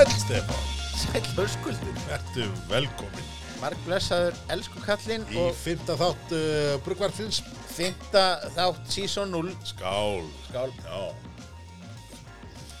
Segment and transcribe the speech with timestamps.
[0.00, 0.60] Sæll Stefán,
[0.96, 1.96] Sæll höskuldur.
[2.08, 3.26] ertu velkomin
[3.60, 7.42] Mark blessaður, elsku kallinn í og fymta þátt uh, Bruggvarpsins.
[7.68, 8.22] fymta
[8.54, 9.50] þátt season 0.
[9.68, 10.24] Skál.
[10.46, 10.72] Skál.
[10.86, 11.02] Já,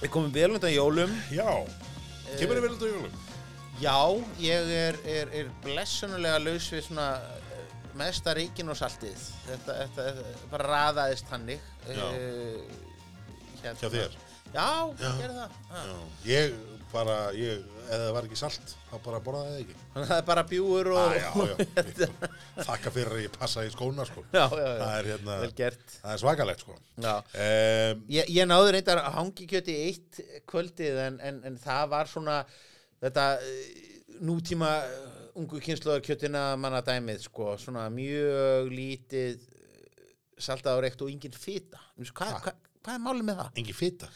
[0.00, 1.12] Við komum vel undan jólum.
[1.28, 1.44] já.
[2.38, 3.20] Kemur þið vel á jólum?
[3.84, 3.98] Já,
[4.40, 9.28] ég er, er, er blessunulega laus við svona eh, mesta ríkin og saltið.
[9.44, 11.60] Þetta, þetta, þetta bara raðaðist hannig.
[11.84, 12.00] Já.
[13.60, 13.76] hérna.
[13.76, 14.20] Hjá þér?
[14.50, 15.04] Já, Já.
[15.04, 15.58] ég gerði það.
[15.70, 15.80] Ha.
[15.84, 15.98] Já.
[16.32, 19.76] Ég bara, ég, eða það var ekki salt, þá bara borðaði það ekki.
[19.80, 21.00] Þannig að það er bara bjúur og...
[21.00, 21.28] Ah, já,
[22.00, 22.08] já.
[22.70, 24.24] Þakka fyrir að ég passa í skóna, sko.
[24.34, 24.42] já.
[24.52, 25.36] Það er hérna,
[26.14, 26.78] er svakalegt, sko.
[27.00, 32.10] Um, Ég, ég náði reyndar að hangi kjöti eitt kvöldið en, en, en það var
[32.10, 32.40] svona
[33.00, 33.70] þetta eh,
[34.26, 35.06] nútíma eh,
[35.40, 40.02] ungu kynsluðar kjötina manna dæmið sko, svona mjög lítið eh,
[40.40, 41.80] saltað á reykt og engin fita.
[42.00, 43.58] Hvað hva, hvað er málið með það?
[43.62, 44.10] engi fita.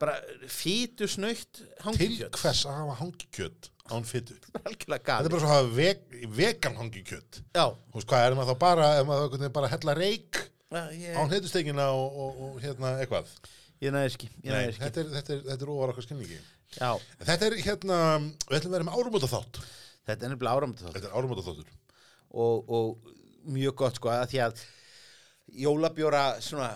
[0.00, 0.14] Bara
[0.48, 2.38] fítu snöytt Til hangikjöt.
[2.40, 4.04] hvers að hafa hangikjöt án
[4.66, 6.04] algjörlega Þetta er bara svo að hafa veg,
[6.38, 7.40] vegan hangikjöt.
[7.56, 10.82] Já, Þú veist hvað, er maður þá bara, er maður þá bara hella reik Já,
[10.94, 13.32] ég, án heitustekina og, og, og hérna eitthvað?
[13.80, 14.28] ég næði ekki.
[14.44, 14.78] Ekki.
[14.84, 16.40] þetta er, þetta er, þetta er ofar okkar skilningi.
[17.24, 17.96] Þetta er hérna,
[18.46, 19.60] við ætlum að vera með árumóta þátt.
[20.06, 21.70] þetta er nefnilega áramöndu Þetta er árumóta þáttur.
[22.30, 23.16] og, og
[23.50, 24.62] mjög gott sko að því að
[25.64, 26.70] jólabjóra svona.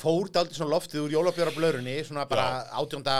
[0.00, 3.16] Fór daldið svona loftið úr jólabjóra blörunni svona bara átjónda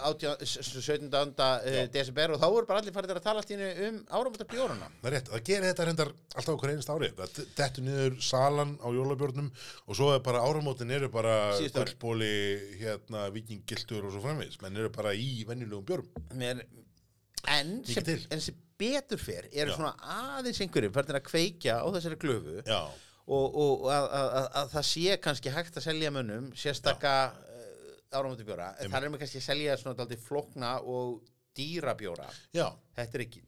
[0.00, 1.10] átjón, 17.
[1.10, 1.86] Já.
[1.92, 5.14] desember og þá voru bara allir farið að tala einu um áramönda bjórana Það er
[5.16, 7.10] rétt, það gerir þetta reyndar alltaf okkur einast ári.
[7.58, 9.50] Dettur niður salan á jólabjörnum
[9.86, 12.32] og svo er bara áramótin eru bara gullbóli,
[12.80, 14.60] hérna, vikingiltur og svo framvegis.
[14.64, 16.08] Menn eru bara í venjulegum björum.
[16.40, 16.64] Mér,
[17.50, 19.92] en, en sem betur fer eru svona
[20.38, 22.80] aðeins einhverjum farið að kveikja á þessari glöfu Já,
[23.26, 27.92] og, og að, að, að, að það sé kannski hægt að selja mönnum sérstaka uh,
[28.16, 31.20] áramönda bjóra það er með kannski að selja svona daldið flókna og
[31.56, 32.68] dýra bjóra já.
[32.96, 33.44] þetta er ekki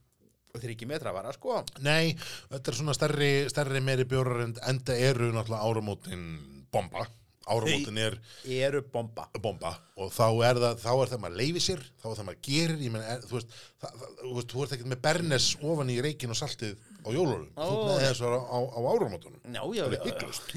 [0.52, 2.12] þetta er ekki metravara sko Nei,
[2.52, 6.26] þetta er svona stærri, stærri meiri bjórar en enda eru náttúrulega áramótin
[6.72, 7.06] bomba.
[7.50, 8.16] Áramótin er
[8.46, 9.26] eru bomba.
[9.42, 9.72] bomba.
[9.98, 12.78] Og þá er það, þá er það maður leifi sér, þá er það maður gerir,
[12.84, 15.92] ég menn, er, þú veist, það, það, þú veist, þú ert ekkert með bernes ofan
[15.92, 18.04] í reikin og saltið á jólunum, þú nei.
[18.04, 19.40] þessu á, á, á áramótunum.
[19.42, 20.00] Já, já, já,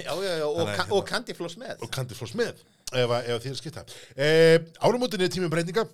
[0.05, 1.75] já, já, og, ka hérna- og kandifloss með.
[1.81, 2.61] Og kandi flós með,
[2.93, 3.85] ef, ef þið er skipta.
[4.13, 5.87] Uh, áramótin er tími breytinga,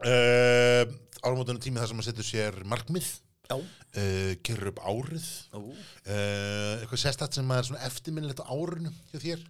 [0.00, 0.82] uh,
[1.20, 3.12] áramótin er tími þar sem maður setur sér markmið,
[3.52, 5.26] uh, gerir upp árið,
[5.58, 5.74] uh,
[6.80, 9.44] eitthvað sérstætt sem er eftirminnilegt á árinu hjá þér,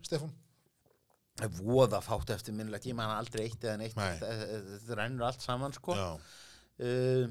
[1.43, 3.97] er voða fátt eftir minnilegt ég man aldrei eitt eða neitt.
[3.99, 4.15] Nei.
[4.21, 5.97] þetta þetta rennur allt saman sko.
[6.79, 7.27] Uh,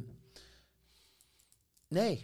[1.93, 2.23] nei.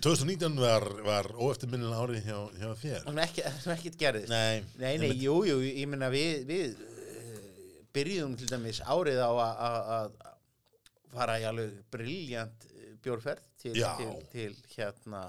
[0.00, 3.02] 2019 var, var óeftirminnilega árið hjá, hjá þér.
[3.04, 3.42] það er ekki,
[3.74, 4.32] er gerðist.
[4.32, 7.42] Nei, nei, nei, jú, jú, ég meina við, við uh,
[7.96, 10.14] byrjuðum til dæmis árið á að
[11.14, 12.66] fara í alveg briljant
[13.00, 15.20] bjórferð til, til, til hérna.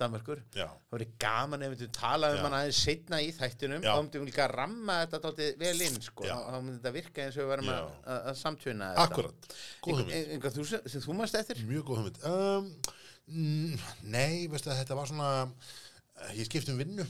[0.00, 0.64] Danmörkur Já.
[0.66, 4.30] það voru gaman ef við tala um hann aðeins setna í þættunum þá myndum við
[4.32, 6.26] líka að ramma þetta vel inn sko.
[6.26, 9.48] Þá myndi þetta virka eins og við varum að, samtuna Akkurat,
[9.86, 10.48] góð hugmynd.
[10.58, 12.18] þú, sem- þú mannst eftir Mjög góð hugmynd.
[12.26, 12.68] Um,
[13.30, 15.30] mm, nei, veistu að þetta var svona,
[16.26, 17.06] eh, ég skipti um vinnu.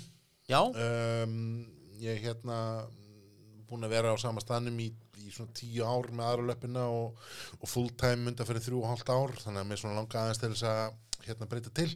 [0.48, 1.66] já, Um,
[1.96, 2.60] ég er hérna
[3.66, 4.92] búin að vera á sama staðnum í,
[5.26, 7.20] í svona tíu ár með aðra löppina og,
[7.60, 10.52] og fulltime undan fyrir þrjú og hálft ár, þannig að mér svona langa aðeins til
[10.54, 11.90] þess að hérna breyta til.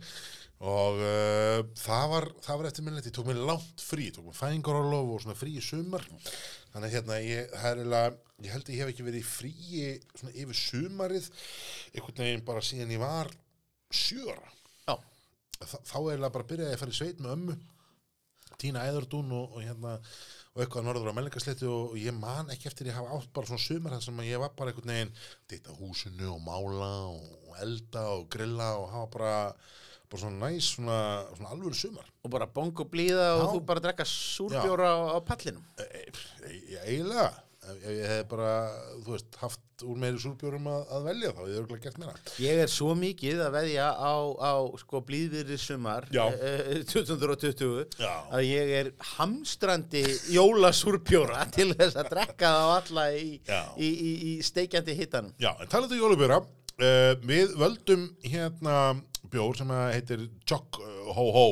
[0.61, 4.27] Og uh, það var, það var eftir minnilegt, ég tók mér langt frí, ég tók
[4.27, 6.05] mér fæðingarálof og svona frí í sumar.
[6.75, 8.11] Þannig að hérna, ég, það er eiginlega,
[8.45, 9.87] ég held að ég hef ekki verið í fríi
[10.21, 11.31] svona yfir sumarið,
[11.95, 13.33] einhvern veginn bara síðan ég var
[13.91, 14.53] sjöra.
[15.89, 17.57] þá eiginlega bara byrjaði ég að fara í sveit með ömmu,
[18.61, 19.97] Tína Æðardún og, og hérna,
[20.55, 23.63] og eitthvað norður á Mellingasletti og, ég man ekki eftir ég hafa átt bara svona
[23.63, 25.13] sumar þar sem ég var bara einhvern veginn
[25.51, 29.37] ditt á húsinu og mála og elda og grilla og hafa bara
[30.11, 30.97] bara svona næs, svona,
[31.37, 32.09] svona alvöru sumar.
[32.27, 35.63] Og bara bongo blíða og þú bara drekka súrbjóra á, á pallinum.
[35.79, 36.03] E, e,
[36.51, 37.29] e, eiginlega
[37.71, 38.53] ef, ef ég hef bara,
[39.05, 42.15] þú veist, haft úr meiri súrbjórum að, að velja þá ég hef örugglega gert meira.
[42.45, 44.53] Ég er svo mikið að veðja á, á
[44.83, 48.13] sko blíðvirði sumar eh, 2020 Já.
[48.29, 53.29] að ég er hamstrandi jólasúrbjóra til þess að drekka það á alla í,
[53.81, 56.43] í, í, í steikjandi hittanum Já, en talandi um jólubjóra
[56.81, 58.77] uh, við völdum hérna
[59.31, 61.49] bjór sem heitir Jock uh, Ho Ho.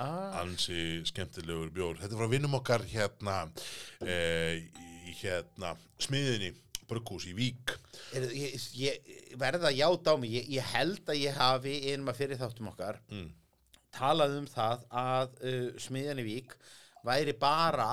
[0.00, 1.98] Ah, ansi skemmtilegur bjór.
[2.00, 3.42] Þetta er frá vinnum okkar hérna
[4.00, 4.54] uh,
[5.10, 6.52] í hérna smiðinni
[6.90, 7.74] brugghús í Vík.
[8.18, 10.32] Er, ég, ég verða að játa á mig.
[10.40, 13.28] Ég, ég held að ég hafi einum að fyrir þáttum okkar Mm.
[13.94, 16.56] talað um það að uh, smiðjan í Vík
[17.06, 17.92] væri bara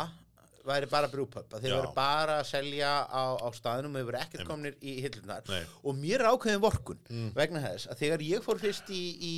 [0.67, 1.77] væri bara brúpöp að þeir Já.
[1.79, 5.45] væri bara að selja á, á staðnum og þeir voru ekkert komnir í hillunar.
[5.87, 6.99] Og mér ákveðin vorkun
[7.37, 9.31] vegna þess að þegar ég fór fyrst í, í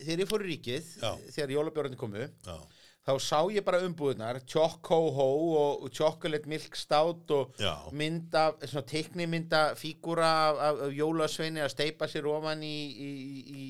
[0.00, 1.10] þegar ég fór í ríkið Já.
[1.36, 2.56] þegar jólabjörnir komu Já,
[3.02, 5.28] þá sá ég bara umbúðunar Choco-Ho
[5.58, 7.74] og Chocolate Milk Stout og Já.
[7.98, 13.10] mynda, svona teiknimynda fígúra af, af, af jólasveini að steipa sér ofan í, í,
[13.42, 13.66] í,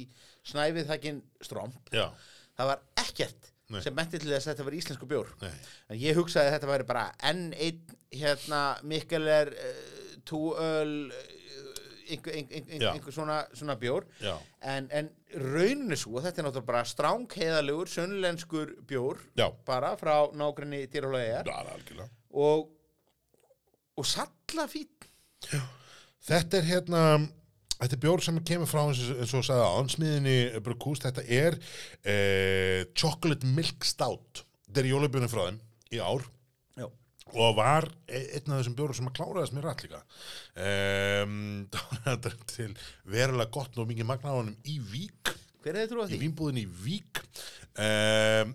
[0.53, 1.93] snæfið þakkin stromp.
[1.95, 2.11] Já,
[2.59, 3.81] það var ekkert Nei.
[3.81, 5.35] sem benti til þess að þetta var íslensku bjór.
[5.41, 5.53] Nei,
[5.89, 11.39] en ég hugsaði að þetta væri bara enn einn hérna Mikkeler uh, túöl uh,
[12.13, 14.05] einhver, einhver, einhver, einhver svona, svona bjór.
[14.61, 15.09] En, en
[15.39, 22.05] rauninni svo þetta er náttúrulega bara stránkheðalegur sönnlenskur bjór já, bara frá dýralega það er
[22.33, 22.71] og
[23.99, 25.09] og salla fít
[26.23, 27.01] Þetta er hérna,
[27.81, 29.01] þetta er bjór sem kemur frá eins
[29.35, 31.57] og, sagði á ansmiðinni Brukús, þetta er
[32.07, 34.45] eh, Chocolate Milk Stout.
[34.69, 35.59] Þetta er jólabjörnum frá þeim
[35.93, 36.29] í ár.
[37.33, 40.03] Og var e- einn af þessum bjórum sem að kláraðast mér líka.
[40.59, 41.37] Um,
[42.55, 42.73] til
[43.09, 45.33] verulega gott og mikið honum í Vík,
[45.63, 46.23] hver er þið trúið í því?
[46.27, 47.23] vínbúðin í Vík.
[47.73, 48.51] Um,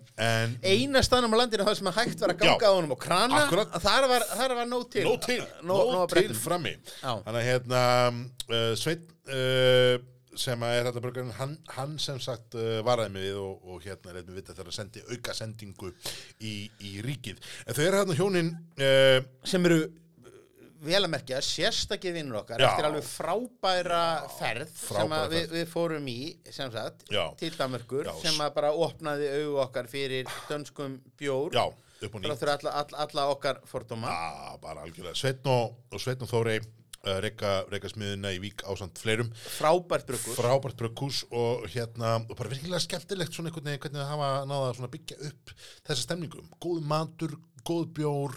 [0.62, 3.40] eina staðnum á landinu það sem að hægt var að ganga á honum og krana
[3.48, 3.72] Akkurat.
[3.82, 7.48] þar var, þar var nóg til nóg til, nóg nóg að til frammi þannig að
[7.48, 7.80] hérna
[8.14, 9.96] uh, Sveinn uh,
[10.38, 13.86] sem að er þetta burgarinn, hann, hann sem sagt uh, varaði mig við og, og
[13.86, 15.94] hérna er eitthvað vita þegar að sendi auka sendingu
[16.40, 16.52] í,
[16.86, 17.40] í ríkið.
[17.66, 19.16] En þau eru hérna hjónin uh,
[19.48, 20.38] sem eru uh,
[20.86, 22.68] vel að merkja sérstakið vinnur okkar Já.
[22.70, 24.04] eftir alveg frábæra
[24.38, 27.24] ferð frábæra sem við, við fórum í sem sagt, Já.
[27.40, 31.58] til Danmörkur Já, sem að bara opnaði augu okkar fyrir dönskum bjór.
[31.58, 31.66] Já,
[32.06, 32.18] nýtt.
[32.22, 34.14] þráttur alla, alla, alla okkar fordóma.
[34.14, 35.18] Já, bara algjörlega.
[35.18, 36.62] Sveinn og, Sveinn og Þórey
[37.06, 39.30] uh, reyka, reyka smiðuna í Vík ásand fleirum.
[39.58, 44.12] Frábært bruggur frábært brökkús og hérna og bara virkilega skemmtilegt svona einhvern veginn hvernig það
[44.14, 45.54] hafa náða svona byggja upp
[45.86, 47.36] þessa stemningu, góð matur
[47.68, 48.36] góð bjór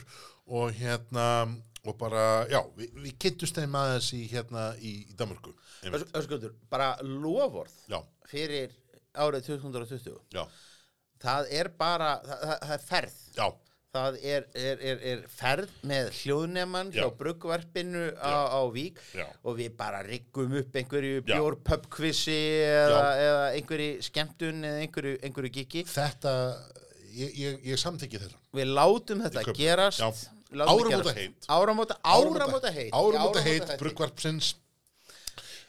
[0.52, 1.28] og hérna
[1.81, 5.56] og bara, já, við, við kynntumst þeim aðeins í hérna í, í Danmörku.
[5.90, 7.98] Öskuldur, bara lofórð já,
[8.30, 8.75] fyrir
[9.18, 10.44] árið 2020 já,
[11.24, 13.19] það er bara, það, það, það er ferð.
[13.40, 13.48] Já
[13.92, 17.10] það er, er, er, er ferð með hljóðnemann hjá Já.
[17.20, 19.26] bruggvarpinu á, á Vík Já.
[19.44, 21.26] og við bara riggum upp einhverju Já.
[21.34, 26.36] bjórpubkvissi eða, eða einhverju skemmtun eða einhverju, einhverju gigi þetta,
[27.18, 28.40] ég, ég, ég samþykki þetta.
[28.62, 29.60] Við látum þetta kaup.
[29.60, 30.30] gerast.
[30.52, 31.46] Áramóta heit.
[31.48, 34.56] áramóta, áramóta heit áramóta heit, bruggvarpsins.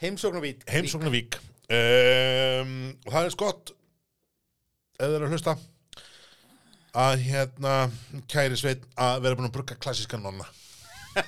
[0.03, 1.39] heimsóknarvít heimsóknarvík.
[1.73, 2.73] Um,
[3.07, 3.77] og það er skott.
[4.99, 5.55] Ef þeir eru að hlusta
[6.93, 7.77] að hérna
[8.31, 10.49] kæri sveit að vera búin að brugga klassískan nonna.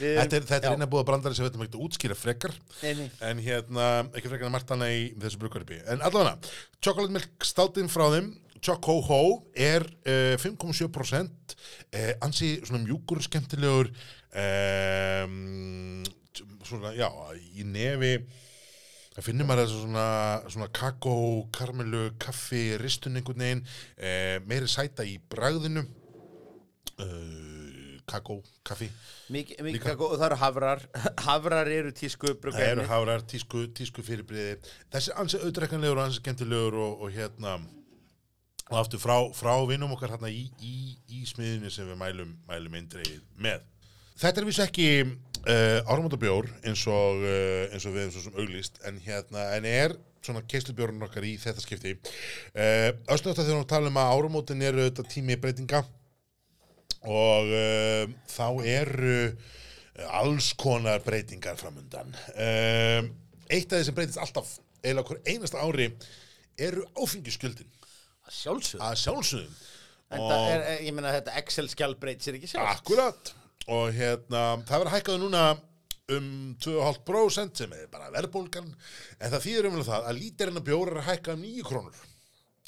[0.00, 2.52] Þetta er, þetta er eina búið að brandari sem við veitum ekki að útskýra frekar.
[2.82, 3.06] Nei, nei.
[3.24, 6.50] en hérna ekki frekar en margt annað í þessu bruggarpi en allavega,
[6.84, 8.28] chocolate milk státinn frá þeim
[8.60, 9.22] Choco Ho
[9.56, 13.88] er uh, 5,7% uh, ansi svona mjúkur skemmtilegur
[14.36, 16.04] um,
[16.68, 17.08] svona, já,
[17.56, 18.18] í nefi
[19.20, 20.04] það finnir maður þessu svona,
[20.48, 21.14] svona kakó,
[21.52, 23.66] karmelu, kaffi, ristun einhvern veginn,
[24.00, 25.90] uh, meiri sæta í bragðinu uh,
[28.08, 28.88] kakó, kaffi
[29.30, 29.92] Mikið, Líka.
[29.92, 30.80] kakó, og það eru hafrar
[31.28, 34.56] hafrar eru tísku Það eru hafrar, tísku, tísku fyrirbriði
[34.90, 37.52] þessi er ansi auðdrekkanlegur og ansi skemmtilegur og, og hérna
[38.70, 42.76] og aftur frá, frá vinnum okkar hérna í, í, í smiðinu sem við mælum, mælum
[42.78, 43.64] eindreið með.
[44.20, 44.86] Þetta er vísu ekki
[45.46, 49.68] uh, áramótabjór eins og, uh, eins og við erum svo sem auglýst en hérna, en
[49.68, 51.96] er svona keislubjórun okkar í þetta skipti.
[52.52, 55.84] Uh, Ösnögt að þegar við talum að áramótin eru þetta tími breytinga
[57.08, 57.52] og
[58.28, 59.14] þá eru
[60.20, 62.12] alls konar breytingar framundan.
[62.34, 63.08] Uh,
[63.48, 65.88] eitt af því sem breytist alltaf, eiginlega hver einasta ári,
[66.60, 67.72] eru áfengiskjöldin
[68.30, 69.58] sjálfsög að sjálfsögum.
[70.10, 73.34] en það er, eh, ég meina þetta Excel-skjál breyt sér ekki sjálf Akkurat.
[73.70, 75.42] Og hérna, það verður hækkaði núna
[76.10, 78.70] um 2,5% sem er bara verðbólgan,
[79.20, 82.06] en það þýðir um það að lítirinn af bjór er að hækka um 9 krónur.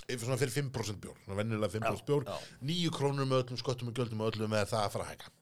[0.03, 2.51] Yfir svona fyrir 5% bjór, svona venjulega 5% bjór, já.
[2.71, 5.33] 9 krónur með öllum sköttum og gjöldum og öllum með það að fara að hækka.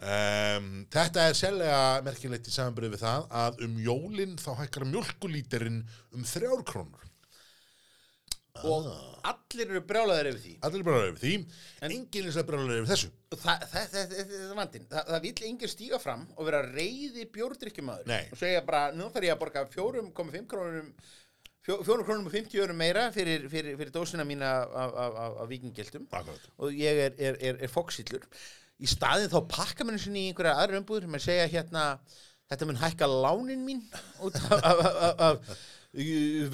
[0.00, 5.82] Um, þetta er sérlega merkilegt í samanbyrðu við það að um jólin þá hækkar mjölkulítirinn
[6.16, 7.09] um 3 krónur.
[8.66, 8.88] Og
[9.30, 11.32] allir eru brjálaðir yfir því Allir bara yfir því,
[11.86, 13.10] enginn er bara yfir þessu.
[13.30, 16.62] Og það, það, það, það, er vandinn það, það vill enginn stíga fram og vera
[16.66, 18.22] reyði bjórdrykkjumæður Nei.
[18.30, 20.94] og segja bara, nú þarf ég að borga 4,5 krónum
[21.68, 24.96] 4 krónum og 50 örum meira fyrir, fyrir, fyrir dósina mína af,
[26.10, 26.48] Akkurat.
[26.56, 28.24] og ég er, er, er, er fóksillur
[28.80, 31.84] í staðin þá pakka mér sinni í einhverja aðra umbúður sem að segja hérna
[32.50, 33.82] þetta mun hækka lánin mín
[34.24, 35.44] út af,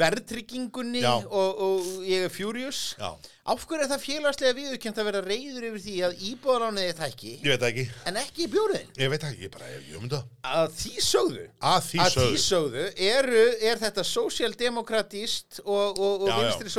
[0.01, 2.95] verðtryggingunni og, og ég er furious.
[2.99, 3.13] Já,
[3.47, 7.13] Af hverju er það félagslega viðurkjönd að vera reyður yfir því að íbúðalánið er það
[7.13, 7.35] ekki?
[7.45, 7.85] Ég veit ekki.
[8.11, 8.89] En ekki bjóriðin?
[8.99, 10.33] Ég veit ekki, ég bara, ég, myndi það.
[10.51, 11.45] Að því sögðu.
[11.71, 12.41] Að því að sögðu.
[12.43, 16.73] sögðu eru, er þetta sósialdemokratist og, og, og vinstri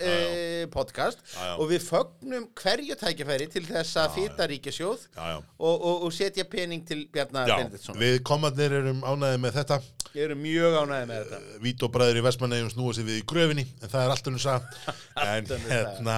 [0.00, 0.08] já.
[0.08, 1.54] eh, podcast Já, já.
[1.60, 5.38] og við fögnum hverju tækifæri til þess að fýta ríkisjóð Já, já.
[5.58, 9.82] og, og, og setja pening til Bjarnar Já, Benediktsson við komandir erum ánæðið með þetta
[10.10, 11.58] Ég eru mjög ánægði með þetta.
[11.64, 14.42] Vít og bræður í Vestmannegjum snúa sig við í gröfinni en það er allt unnum
[14.42, 15.74] sá en, önnur saga.
[15.74, 16.16] hérna,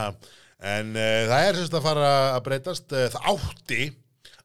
[0.75, 2.95] en uh, það er semst að fara að breytast.
[2.95, 3.81] Uh, það átti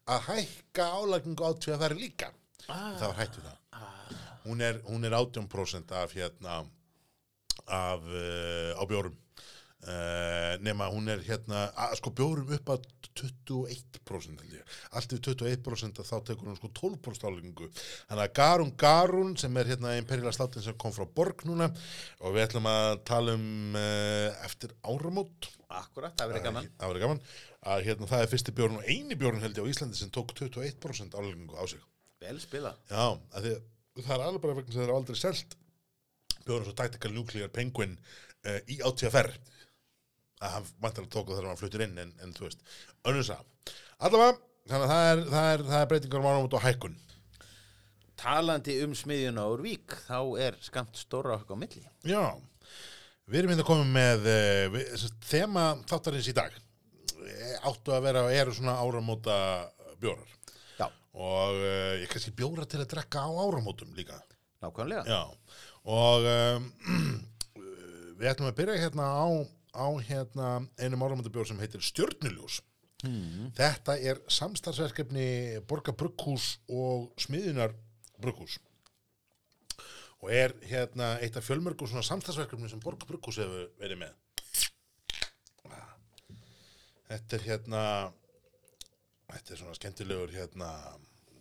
[0.07, 2.31] að hækka álagningu á tveðfæri líka.
[2.67, 3.55] Það var hættu það.
[4.47, 6.61] Hún er, hún er 18% af hérna
[7.67, 9.15] af uh, á bjórum
[9.87, 15.35] uh, nema hún er hérna að, sko bjórum upp að 21% held ég, allt yfir
[15.41, 17.69] 21% þá tekur hún sko 12% álagningu.
[18.09, 21.69] Þannig að Garun Garun sem er hérna imperiala sláttinn sem kom frá Borg núna
[22.21, 25.51] og við ætlum að tala um uh, eftir áramót.
[25.67, 26.69] Akkurat, það verður gaman.
[26.77, 27.23] það verður gaman.
[27.67, 30.31] Að hérna það er fyrsti bjórn og eini bjórn held ég á Íslandi sem tók
[30.37, 31.81] 21% álagningu á sig.
[32.23, 32.77] Vel spilað.
[32.89, 33.57] Já, að því,
[33.99, 35.57] það er alveg bara vegna sem þeir eru aldrei selt.
[36.47, 39.35] Bjóðan svo Tactical Nuclear Penguin uh, í átíðaferð
[40.37, 42.65] að hann vantilega tók það þegar hann fluttir inn en, en þú veist,
[43.09, 43.37] önnum sá
[43.97, 44.37] allavega,
[44.69, 46.97] þannig að það er, það er, það er breytingar um ánum út á hækkun.
[48.17, 51.83] Talandi um smiðjuna úr Vík þá er skamt stóra okkur á milli.
[52.07, 52.23] Já,
[53.29, 56.55] við erum hérna komið með uh, þema þáttarins í dag.
[57.27, 59.37] Eh, áttu að vera eru svona áramóta
[60.01, 60.33] bjórar.
[60.79, 64.17] Já, og uh, ég kannski bjóra til að drekka á áramótum líka.
[64.65, 65.05] Nákvæmlega.
[65.05, 65.61] Já,
[65.93, 66.25] og
[66.57, 66.71] um,
[68.17, 69.29] við ætlum að byrja hérna á,
[69.77, 70.47] á hérna
[70.81, 72.61] einum áramöndabjór sem heitir Stjörnuljós.
[73.53, 77.75] Þetta er samstarfsverkefni Borga Brugghús og Smiðunar
[78.17, 78.57] Brugghús.
[80.25, 84.15] Og er hérna eitt af fjölmörgum svona samstarfsverkefni sem Borga Brugghús hefur verið með.
[87.07, 87.81] Þetta er hérna,
[89.31, 90.71] þetta er svona skemmtilegur hérna,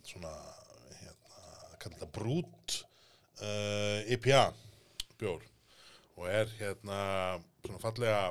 [0.07, 0.31] svona,
[1.01, 1.41] hérna,
[1.81, 2.77] kallar þetta brút
[3.41, 4.45] uh, IPA
[5.19, 5.43] bjór
[6.17, 7.01] og er hérna
[7.67, 8.21] svona fallega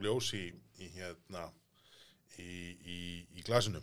[0.00, 0.46] ljós í,
[0.80, 1.46] í hérna
[2.40, 2.98] í, í,
[3.36, 3.82] í glasinu.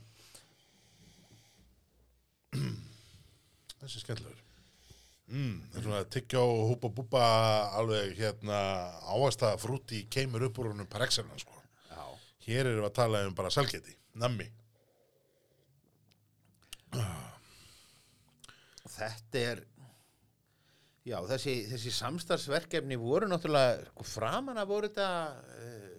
[3.78, 4.44] Þessi skemmtilegur
[5.28, 7.24] mm, það er svona að tyggja og húpa búpa
[7.78, 8.60] alveg hérna
[9.12, 11.56] ávasta frúti keimur upp úr húnum par excellence sko.
[12.48, 14.46] Hér erum við að tala um bara salgeti, nammi.
[18.88, 19.64] Þetta er
[21.08, 25.10] Já, þessi, þessi samstarfsverkefni voru náttúrulega sko, framan að voru þetta
[25.56, 25.94] uh,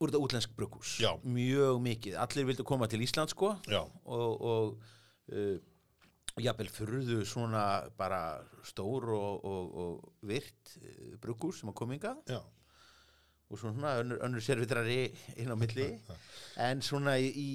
[0.00, 1.14] voru þetta útlensk brukkús Já.
[1.24, 3.54] mjög mikið, allir vildu koma til Ísland sko.
[3.70, 5.56] Já, og, og uh,
[6.40, 7.64] jafnvel furðu svona
[7.96, 8.20] bara
[8.68, 12.16] stór og, og, og virt uh, brukkús sem að kominga
[13.50, 15.08] og svona önnur, önnur servitrari
[15.40, 15.88] inn á milli.
[16.60, 17.48] En svona í, í,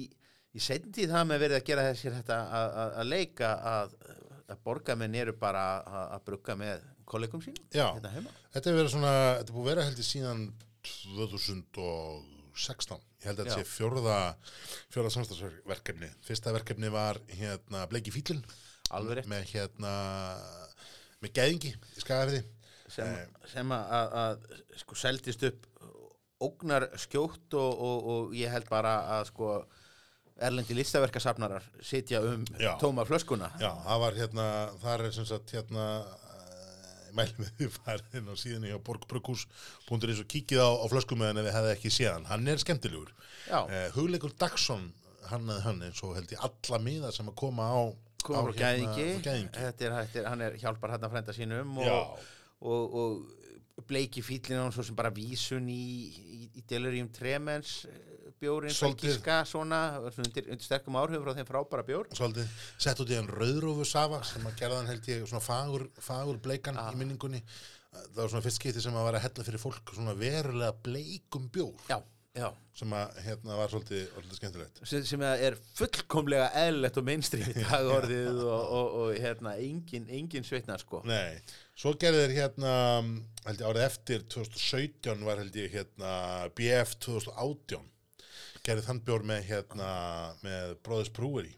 [0.52, 3.96] í sendið það með verið að gera þessir þetta að, að, að leika að,
[4.52, 7.88] að borgamenn eru bara að, brugga með kollegum sínum Já.
[7.96, 10.42] hérna heima Þetta er verið svona, þetta er búið að vera held ég síðan
[10.86, 13.00] 2016.
[13.20, 14.18] Ég held að þetta sé fjórða,
[14.94, 16.08] fjórða samstagsverkefni.
[16.26, 18.42] Fyrsta verkefni var hérna Bleiki Fílin
[19.26, 19.92] með hérna,
[21.24, 22.42] með gæðingi í skagafiði.
[22.88, 23.26] sem, Eh.
[23.50, 24.34] sem að, að
[24.78, 25.64] sko seldist upp
[26.40, 29.46] ógnar skjótt og, og, og ég held bara að sko
[30.36, 32.74] erlendi listaverkasafnarar sitja um Já.
[32.80, 34.46] tóma flöskuna Já, það var hérna,
[34.82, 40.22] þar er sem sagt hérna, uh, mælum við því farið inn á síðunni á borgbrukkús.is
[40.22, 42.28] og kíkið á, á flöskumöðin ef þið hefði ekki séðan.
[42.28, 43.14] Hann er skemmtilegur.
[43.48, 44.90] Uh, Hugleikur Dagsson,
[45.30, 47.80] hann eða hann eins og held ég alla miða sem að koma á
[48.26, 49.56] koma á frá gæðingi, frá gæðingi.
[49.56, 51.94] Þetta er, þetta er, hann er hjálpar hérna frænda sínum Já.
[51.96, 52.24] og,
[52.60, 52.96] og,
[53.76, 58.74] og bleiki fýllin á svo sem bara vísun í, í, í delirium tremens eh, bjórin,
[58.74, 62.10] belgiska svona, undir, undir sterkum áhrifum frá þeim frábæra bjór.
[62.16, 62.50] Svolítið.
[62.82, 66.42] Sett út í hann rauðrófu safa sem að gerða hann held ég svona fagur, fagur
[66.42, 67.42] bleikan í minningunni.
[67.96, 71.48] Það var svona fyrst skipti sem að vera að hella fyrir fólk svona verulega bleikum
[71.52, 71.86] bjór.
[71.88, 71.96] Já,
[72.36, 72.50] já.
[72.76, 74.80] Sem að hérna var svolítið, svolítið skemmtilegt.
[74.90, 80.04] Sem, sem er fullkomlega eðlilegt og mainstream í dag orðið og, og, og hérna engin,
[80.12, 81.00] engin sveitna sko.
[81.08, 81.40] Nei,
[81.72, 82.76] svo gerði þeir hérna
[83.46, 86.14] held ég árið eftir 2017 var held ég hérna
[86.58, 87.92] BF 2018
[88.66, 89.92] gerði þann bjór með hérna
[90.42, 91.54] með Brothers Brewery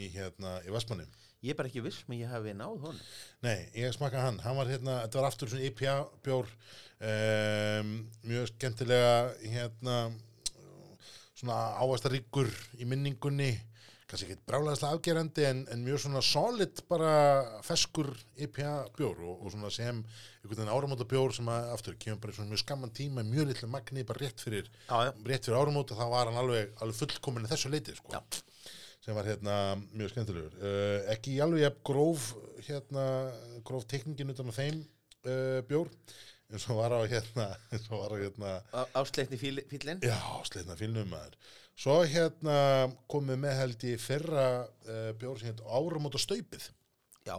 [0.00, 1.08] í hérna í Vestmanni
[1.40, 2.96] Ég er bara ekki viss, menn ég hafi náð honum.
[3.40, 5.94] Nei, ég smakka hann, hann var hérna, þetta var aftur svona IPA
[6.26, 6.50] bjór
[7.08, 7.94] um,
[8.28, 9.94] mjög skemmtilega hérna
[11.32, 13.54] svona ávastaríkur í minningunni
[14.10, 17.12] kannski ekki brálaðislega afgerandi en, en mjög svona solid bara
[17.66, 18.10] feskur
[18.42, 22.34] IPA bjór og, og svona sem einhvern veginn áramóta bjór sem að aftur kemur bara
[22.34, 25.12] í svona mjög skamman tíma mjög litlu magni bara rétt fyrir, Já, já.
[25.30, 28.14] rétt fyrir áramóta þá var hann alveg, alveg fullkomin í þessu leiti sko.
[28.16, 28.20] Já.
[29.00, 29.54] sem var hérna
[29.96, 32.32] mjög skemmtilegur uh, ekki alveg gróf
[32.66, 33.04] hérna,
[33.64, 34.82] gróf tekningin utan á þeim
[35.24, 35.88] uh, bjór
[36.50, 38.52] eins og var á hérna eins og var á hérna
[38.98, 40.02] Ásleitni fílinn.
[40.02, 40.18] Já,
[40.50, 41.36] sleitna fylnum maður.
[41.80, 42.56] Svo hérna
[43.08, 46.66] komið með held í fyrra uh, bjór sem hérna áramóta staupið.
[47.24, 47.36] Já,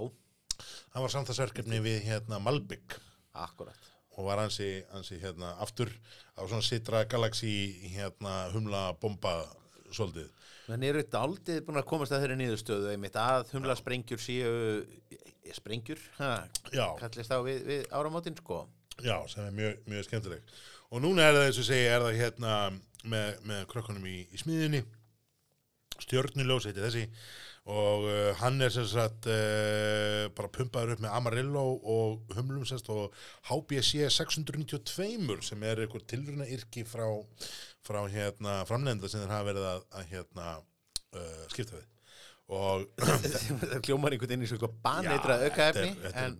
[0.91, 2.97] Það var samtagsverkefni við hérna Malbygg
[3.33, 3.87] akkurat.
[4.19, 5.89] og var ansi, ansi hérna aftur
[6.35, 7.51] á svona Citra Galaxy
[7.93, 9.45] hérna humla bomba
[9.91, 10.27] svolítið.
[10.67, 14.51] Menn eru daldið búin að komast að þeirri niðurstöðu einmitt að humla sprengjur séu
[14.83, 16.33] eh, sprengjur, ha,
[16.75, 18.65] Já, kallist á við, við áramótin sko.
[18.99, 20.53] já, sem er mjög, mjög skemmtileg.
[20.91, 22.53] Og núna er það eins og segja, er það hérna
[23.09, 24.81] með, með krökkunum í, í smiðinni,
[26.01, 27.05] stjörnuljós heiti þessi.
[27.71, 31.61] Og uh, hann er sem sagt uh, bara pumpaður upp með Amarillo
[31.93, 33.13] og humlum sérst og
[33.51, 37.05] HBC 692 sem er einhver tilruna yrki frá,
[37.85, 41.87] frá hérna framlenda sem þeir hafa verið að, að hérna uh, skipta við.
[42.51, 42.87] Og
[43.61, 46.39] það kljómar einhvern veginn í svona baneitrað aukaefni en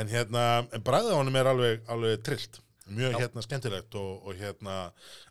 [0.00, 3.18] en hérna en bræðið á honum er alveg, alveg trillt mjög Já.
[3.24, 4.76] hérna skemmtilegt og, og hérna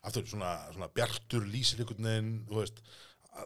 [0.06, 1.48] aftur svona, svona bjartur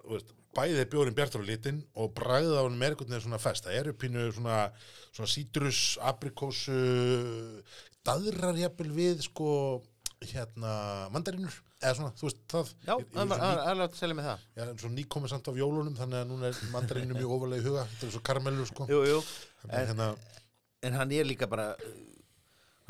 [0.10, 3.94] veist bæðið bjórin bjartur á litin og bræðið á einhvern veginn svona fest það eru
[4.02, 4.58] pínu svona,
[5.14, 6.80] svona sítrus, aprikósu
[8.06, 9.50] daðrar jafnvel við sko
[10.20, 12.72] hérna mandarinur eða svona, þú veist það.
[12.84, 14.42] Já, það er alveg að selja með það.
[14.58, 17.68] Ég er svo nýkomið samt af jólunum þannig að núna er mandarinu mjög ofalega í
[17.70, 17.86] huga.
[17.94, 18.88] Þetta er svo karamellu sko.
[18.92, 19.22] Jú, jú.
[19.62, 20.10] Þannig að hérna,
[20.90, 21.70] en hann er líka bara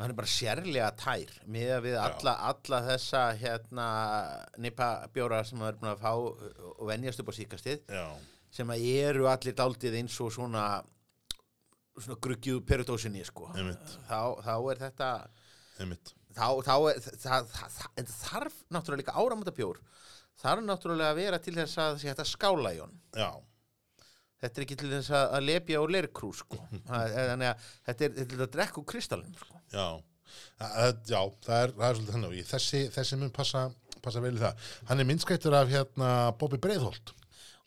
[0.00, 3.88] uh, hann er bara sérlega tær með að við alla, alla þessa hérna
[4.60, 8.06] nipa bjóra sem maður er búin að fá uh, og venjast upp á síkastið já,
[8.60, 10.64] sem að eru allir daldið eins og svona
[12.00, 13.50] svona gruggjuð perudósinni sko.
[14.08, 15.08] Þá, þá er þetta
[16.32, 19.80] þá, þá er það, það, það, það, það þarf náttúrulega líka áramönda bjór
[20.40, 23.00] þarf náttúrulega að vera til þess að að skála í honum.
[23.12, 23.30] Já,
[24.40, 26.60] þetta er ekki til þess að, lepja og lerkrú sko.
[26.88, 29.59] Það þannig að þetta þetta er til að drekka úr kristallin sko.
[29.72, 29.86] Já.
[30.60, 32.34] Það- já, það er, það er svolítið þannig.
[32.42, 33.64] Og þessi, þessi mun passa,
[34.04, 34.68] passa vel í það.
[34.90, 37.14] Hann er minnskættur af hérna Bobby Breiðholt.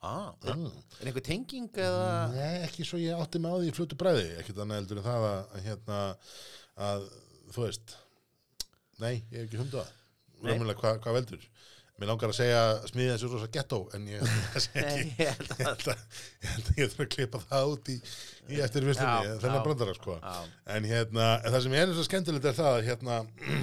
[0.04, 0.66] Ah, mm.
[1.00, 2.08] er einhver tenging eða?
[2.34, 5.06] Nei, ekki svo ég átti með á því í fljótu bræði ekkert annað heldur en
[5.06, 6.00] það að, hérna
[6.88, 7.06] að,
[7.56, 7.94] þú veist
[9.00, 10.50] nei, ég hef ekki humdað Nei.
[10.50, 11.46] raunverulega hvað hva veldur
[12.02, 16.48] Mér langar að segja smiðið þessu rosa ghetto en ég ég held ég að ég
[16.50, 17.98] held að ég þarf að klippa það út í,
[18.50, 20.16] í eftir vistunni, Já, þennan brandara sko.
[20.18, 20.40] Já.
[20.74, 23.20] en hérna, en það sem er svo skemmtilegt er það að hérna,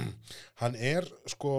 [0.63, 1.51] hann er sko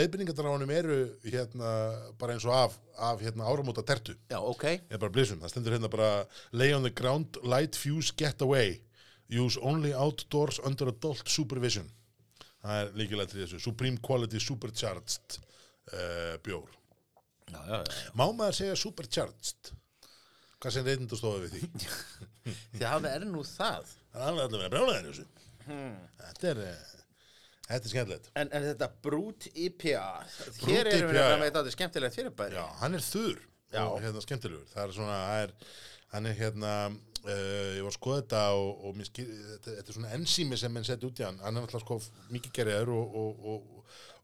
[0.00, 0.96] leiðbynningarnar á honum eru
[1.26, 1.74] hérna
[2.18, 2.78] bara eins og af,
[3.10, 4.14] af hérna áramóta tertu.
[4.32, 6.10] Já, ok, ég er bara blísum, það stendur hérna bara
[6.56, 8.78] lay on the ground, light fuse, get away.
[9.30, 11.84] Use only outdoors under adult supervision.
[12.64, 13.60] Það er líkilega til þessu.
[13.62, 15.38] Supreme quality supercharged
[15.94, 16.70] uh, bjór.
[17.50, 18.14] Já, já, já.
[18.14, 19.72] má maður segja supercharged?
[20.60, 21.90] Hvað sem reyndastóða við því?
[22.76, 23.92] Því að það er nú það.
[24.12, 25.28] Það er alveg að vera brjálæðin þessu.
[26.20, 26.96] Þetta er eh,
[27.66, 28.32] þetta er skemmtilegt.
[28.34, 30.06] En, en þetta brút IPA
[30.38, 31.28] Brút hér erum við já.
[31.40, 32.58] með þetta skemmtilegt fyrirbæri.
[32.58, 33.84] Já, hann er þurr Já.
[33.86, 34.66] og hérna skemmtilegur.
[34.72, 35.54] Það er svona, það er,
[36.14, 39.98] hann er hérna uh, ég var að skoða þetta og, og skil, þetta, þetta er
[39.98, 42.00] svona ensími sem menn setja út í hann, hann er alltaf sko
[42.34, 43.68] mikið gerjaður og, og,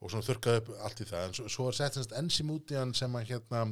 [0.07, 2.73] og, svona þurrkað upp allt í það, en svo, svo er sett semst ensím út
[2.73, 3.65] í hann sem að hérna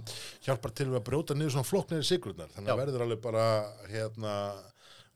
[0.45, 3.47] hjálpar til við að brjóta niður svona flóknir sigrurnar, þannig að verður alveg bara
[3.91, 4.35] hérna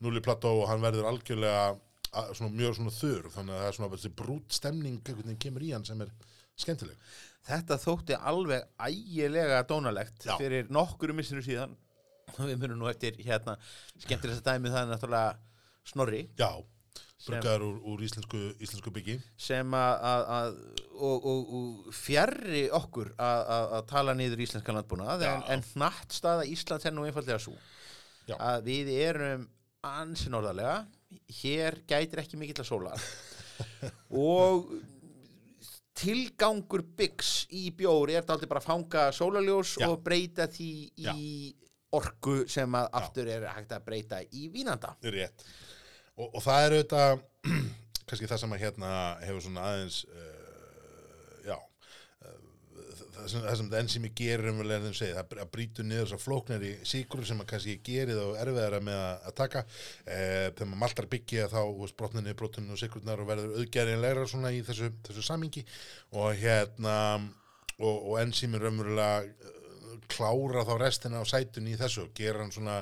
[0.03, 3.77] núli plató og hann verður algjörlega að, svona mjög svona þurr, þannig að það er
[3.77, 6.13] svona þessi brút stemning einhvern veginn kemur í hann sem er
[6.59, 7.11] skemmtileg.
[7.49, 10.35] þetta þótti alveg ægilega dónalegt Já.
[10.39, 11.75] fyrir nokkuru missinu síðan.
[12.39, 13.55] Við munum nú eftir hérna
[13.97, 15.37] skemmtilegsta dæmi það er náttúrulega
[15.89, 16.25] Snorri.
[16.37, 16.51] Já,
[17.25, 19.17] bruggaður úr, úr íslensku, íslensku byggi.
[19.39, 20.59] sem að,
[20.95, 26.87] og, og, og fjarrri okkur að, tala niður íslenska landbúnað en, en hnatt staða Íslands
[26.87, 27.55] er nú einfallega svo
[28.29, 28.37] Já.
[28.37, 29.47] að við erum
[29.89, 30.85] ansi norðarlega
[31.41, 32.95] hér gætir ekki mikill að sóla
[34.29, 34.71] og
[35.99, 39.89] tilgangur byggs í bjór er þetta bara að fanga sólaljós Já.
[39.89, 41.15] og breyta því í Já.
[41.99, 45.43] orku sem að aftur er hægt að breyta í vínanda Rétt.
[46.19, 47.25] Og, og það er auðvitað,
[48.09, 52.39] kannski það sem að hérna hefur svona aðeins, uh, já, uh,
[53.15, 56.09] það sem, það sem þetta enzými gerir um vel þeim segið, það að brýtu niður
[56.09, 59.63] þessar flóknari síkur sem að kannski gerir þá erfiðara með að, taka.
[60.03, 61.61] Uh, þegar maður maltar byggja þá
[62.01, 65.63] brotninni, brotninni og sikurnar og verður auðgærinlegra svona í þessu, þessu samingi
[66.19, 66.97] og hérna,
[67.79, 69.55] og, og enzými raunverulega uh,
[70.11, 72.81] klára þá restina á sætunni í þessu og gera hann svona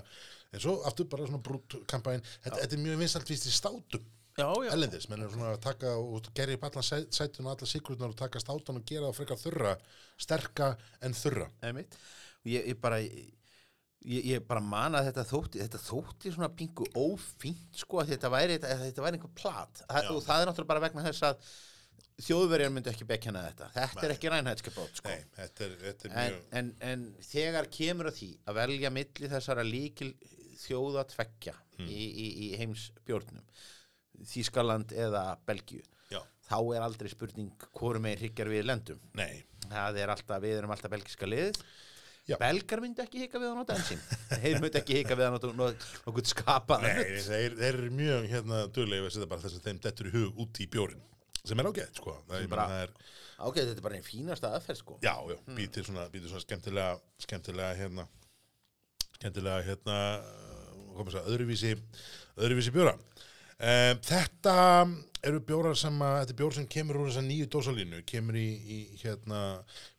[0.54, 4.06] eins og aftur bara svona brút kampæn þetta, þetta er mjög vinsalt víst í státum
[4.70, 8.12] ellendis, menn er svona að taka og gera upp allan sæ- sætun og alla sigrurnar
[8.14, 9.72] og taka státan og gera það frekar þurra
[10.22, 10.68] sterka
[11.02, 11.48] en þurra.
[12.46, 13.32] Ég, ég bara ég,
[14.06, 18.60] ég bara man að þetta þótti þetta þótti svona pingu ófínt sko að þetta væri,
[18.62, 19.82] þetta, væri einhver plat.
[19.90, 21.50] Það, og það er náttúrulega bara vegna þess að
[22.28, 23.68] þjóðverjar myndi ekki bekkjana þetta.
[23.74, 24.30] Þetta er ekki
[25.02, 25.10] sko.
[25.10, 28.94] Nei, þetta er, þetta er en, mjög en, en þegar kemur að því að velja
[29.02, 30.14] milli þessara líkil
[30.66, 31.86] þjóða tveggja Hmm.
[31.94, 32.88] í, í, í heims
[34.26, 35.84] Þískaland eða Belgíu.
[36.10, 39.02] Já, þá er aldrei spurning hvorum megin hryggjar við lendum.
[39.20, 41.60] Nei, það er alltaf, við erum alltaf belgiska lið
[42.28, 42.36] Já.
[42.42, 44.02] belgar myndi ekki hika við að nota ensín
[44.42, 45.70] þeir myndi ekki hika við að nota no-
[46.08, 48.64] nokkuð skapað nei þeir, þeir eru mjög hérna
[49.30, 51.06] bara þess að þeim dettur í hug út í bjórin
[51.48, 52.18] sem er ágætt, sko.
[52.36, 52.90] Er,
[53.40, 54.98] ok, þetta er bara einn fínasta aðferð sko.
[55.06, 58.08] Já, já, býtir svona, býtir svona skemmtilega, skemmtilega hérna
[59.22, 59.96] skemmtilega hérna
[61.00, 61.74] komið svo, öðruvísi
[62.38, 62.96] öðruvísi bjóra.
[63.58, 64.56] Um, þetta
[65.26, 68.48] eru bjórar sem að þetta er bjór sem kemur úr þessa nýju dósalínu kemur í,
[68.62, 69.42] í hérna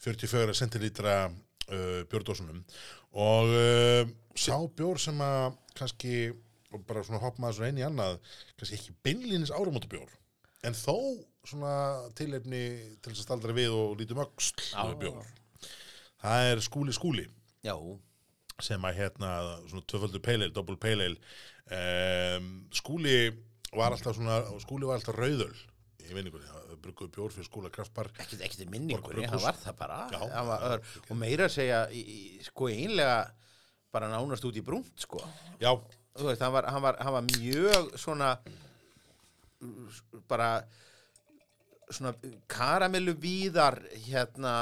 [0.04, 2.62] 44 centilítra uh, bjórdósunum.
[3.18, 4.04] Og uh,
[4.38, 6.28] sá bjór sem að kannski
[6.74, 8.18] og bara svona hoppa maður svona einn í annað
[8.58, 10.10] kannski ekki beinlínis áramóta bjór
[10.68, 10.94] en þó
[11.48, 11.74] svona
[12.18, 12.62] tilefni
[13.00, 14.84] til þess að staldra við og lítum Já.
[15.00, 15.24] bjór.
[16.18, 17.24] Það er skúli skúli.
[17.64, 17.74] Já,
[18.62, 19.32] sem að hérna
[19.68, 21.16] svona tvöföldur peileil, doppel peileil
[21.70, 23.18] um, skúli
[23.74, 25.52] var alltaf svona, skúli var alltaf rauðöl
[26.08, 29.76] í vinningunni, það brugguðu bjór fyrir skúla kraftbar ekkert ekkert í minningunni, hann var það
[29.76, 29.98] bara.
[30.14, 30.20] Já.
[30.32, 32.02] Hann var, ör, og meira að segja í,
[32.46, 33.18] sko einlega
[33.92, 35.20] bara nánast út í brúnt sko.
[35.60, 35.72] Já,
[36.16, 38.32] þú veist, hann var, hann var, hann var mjög svona
[40.30, 40.50] bara
[41.90, 42.12] svona
[42.50, 44.54] karamellu víðar hérna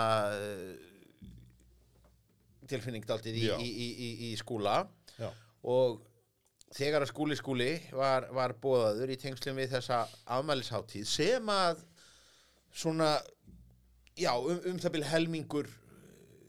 [2.71, 4.81] tilfinning daldið í, í, í, í, í skúla.
[5.21, 5.31] Já,
[5.67, 6.03] og
[6.77, 10.03] þegar að skúli skúli var, var bóðaður í tengslum við þessa
[10.37, 11.81] afmælisháttíð sem að
[12.77, 13.15] svona
[14.19, 15.69] já, um, um það byrja helmingur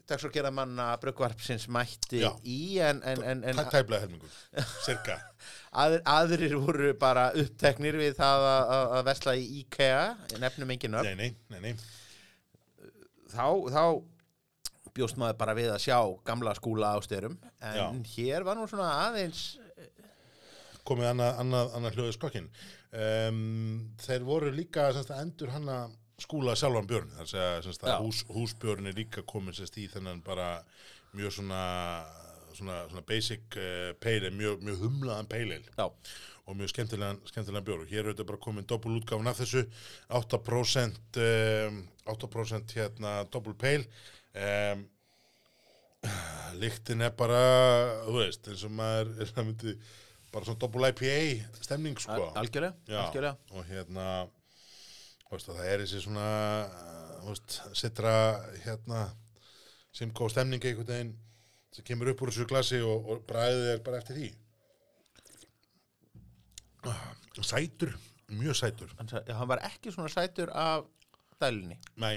[0.08, 2.30] dagsorgera manna bröggvarpsins mætti Já.
[2.48, 4.36] í en, en, en, en tæ- tæplega helmingur
[4.86, 5.18] cirka,
[5.82, 9.98] Aðr, aðrir voru bara uppteknir við það að, að- að vesla í IKEA,
[10.40, 11.74] nefnum engin upp, nei, nei, nei, nei.
[13.28, 13.82] Þá, þá
[14.98, 17.86] bjóst maður bara við að sjá gamla skúla ástyrum, en Já.
[18.16, 19.46] hér var nú svona aðeins,
[20.88, 22.52] komið annað, annað, annað hljóðið skokkin
[22.92, 23.42] um,
[24.02, 25.80] þeir voru líka semst, endur hanna
[26.18, 27.94] skúla sjálfan björn þar segja semst, Já.
[27.94, 30.56] að hús, húsbjörn er líka komin semst, í þennan bara
[31.16, 31.62] mjög svona
[32.58, 35.28] svona, svona basic uh, pale mjög, mjög humlaðan
[35.76, 35.86] já,
[36.48, 37.82] og mjög skemmtilegan, skemmtilegan bjór.
[37.84, 39.66] Og hér er þetta bara komin doppul útgáfun af þessu.
[40.08, 41.20] 8%
[41.68, 43.84] um, 8% hérna doppul pale
[44.34, 44.82] um,
[46.62, 47.40] lyktin er bara
[48.06, 49.74] þú veist, eins og maður er myndi
[50.32, 51.14] bara svona doppul IPA
[51.64, 53.36] stemning sko al- algjörlega, Já, algjörlega.
[53.56, 54.08] og hérna
[55.28, 56.26] þú veist, það er þessi svona
[57.22, 58.14] þú veist, sitra
[58.66, 59.06] hérna
[59.98, 61.14] simkó stemning einhvern veginn
[61.74, 64.28] sem kemur upp úr þessu glasi og, og bræðið er bara eftir því
[66.88, 67.08] Ah,
[67.44, 67.90] sætur,
[68.30, 70.84] mjög sætur Hann, hann var ekki svona sætur af
[71.42, 71.76] dælunni.
[72.00, 72.14] Nei,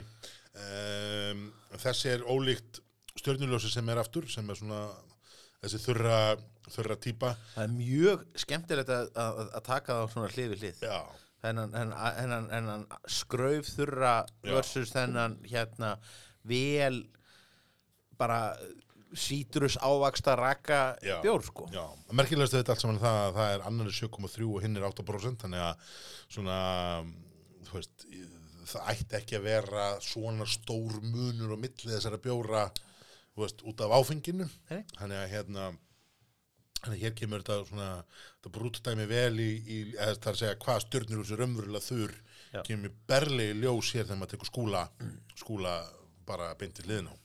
[0.59, 1.47] um,
[1.81, 2.81] þessi er ólíkt
[3.19, 4.83] stjörnuljósi sem er aftur sem er svona
[5.61, 6.19] þessi þurra,
[6.71, 10.65] þurra típa Það er mjög skemmtilegt að, að, að taka það á svona hlið við
[10.65, 10.85] hlið.
[11.41, 14.13] Þennan, skrauf þurra
[14.45, 15.95] versus þennan hérna
[16.45, 17.01] vel
[18.21, 18.53] bara
[19.17, 21.17] sítrus ávaksta raka Já.
[21.23, 21.67] bjór sko.
[21.73, 21.83] Já,
[22.15, 24.85] merkilegast við þetta allt saman það að það er annar er 7,3 og hinn er
[24.87, 25.89] 8% þannig að
[26.31, 26.59] svona
[27.67, 28.05] þú veist,
[28.71, 32.65] það ætti ekki að vera svona stór munur og milli þessara bjóra
[33.38, 34.84] veist, út af áfenginu Nei.
[34.97, 35.71] þannig að hérna
[36.81, 40.41] þannig að hér kemur þetta svona þetta brúttdæmi vel í, í eða það er að
[40.43, 42.15] segja hvað stjörnur þessu raunverulega þurr
[42.51, 42.62] Já.
[42.67, 44.86] kemur berlegi ljós hér þegar maður tekur skúla
[45.39, 45.75] skúla
[46.27, 47.15] bara beint til liðin á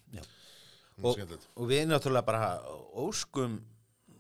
[1.03, 1.19] og,
[1.57, 2.53] og við náttúrulega bara
[2.97, 3.59] óskum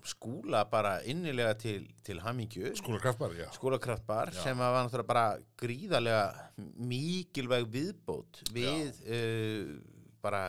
[0.07, 2.73] skúla bara innilega til, til hamingju.
[2.79, 3.49] Skúla kraftbar, já.
[3.55, 4.43] Skólakraftbar Já.
[4.45, 5.27] sem var náttúrulega bara
[5.61, 6.25] gríðarlega
[6.91, 9.73] mikilvæg viðbót við uh,
[10.23, 10.45] bara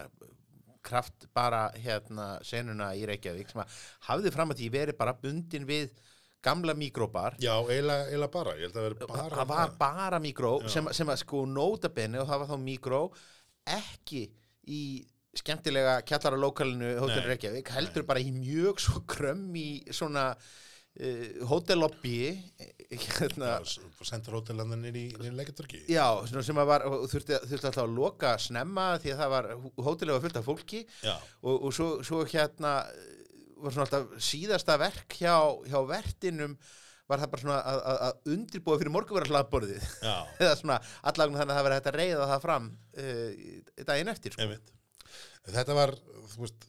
[0.88, 5.68] kraft bara hérna senuna í Reykjavík sem að hafði fram að því verið bara bundin
[5.68, 5.92] við
[6.44, 10.88] gamla mikróbar Já, eiginlega bara, ég held að vera bara það var bara mikró sem,
[10.96, 13.02] sem að sko nota benni og það var þá mikró
[13.68, 14.24] ekki
[14.72, 14.82] í
[15.42, 17.34] skemmtilega kjallara lokalinu Hotel Nei.
[17.34, 22.18] Reykjavík heldur bara í mjög svo krömm í svona uh, hótellobby
[22.88, 23.58] hérna,
[24.08, 28.90] sendur hótelandan inn í, í leikjartörki já, sem var þurfti, þurfti alltaf að loka snemma
[29.04, 29.52] því að það var,
[29.90, 30.84] hótellið var fullt af fólki.
[31.04, 33.16] Já, og, og svo, svo hérna eh,
[33.60, 35.36] var svona alltaf síðasta verk hjá,
[35.68, 36.56] hjá vertinum
[37.08, 39.86] var það bara svona að, að, að undirbúa fyrir morgunvara hlaðborðið
[40.44, 40.80] eða svona
[41.12, 42.72] allagum þannig að það verið hægt að reyða það fram
[43.04, 44.48] uh, daginn eftir sko.
[44.48, 44.74] einmitt
[45.56, 45.94] þetta var,
[46.34, 46.68] þú veist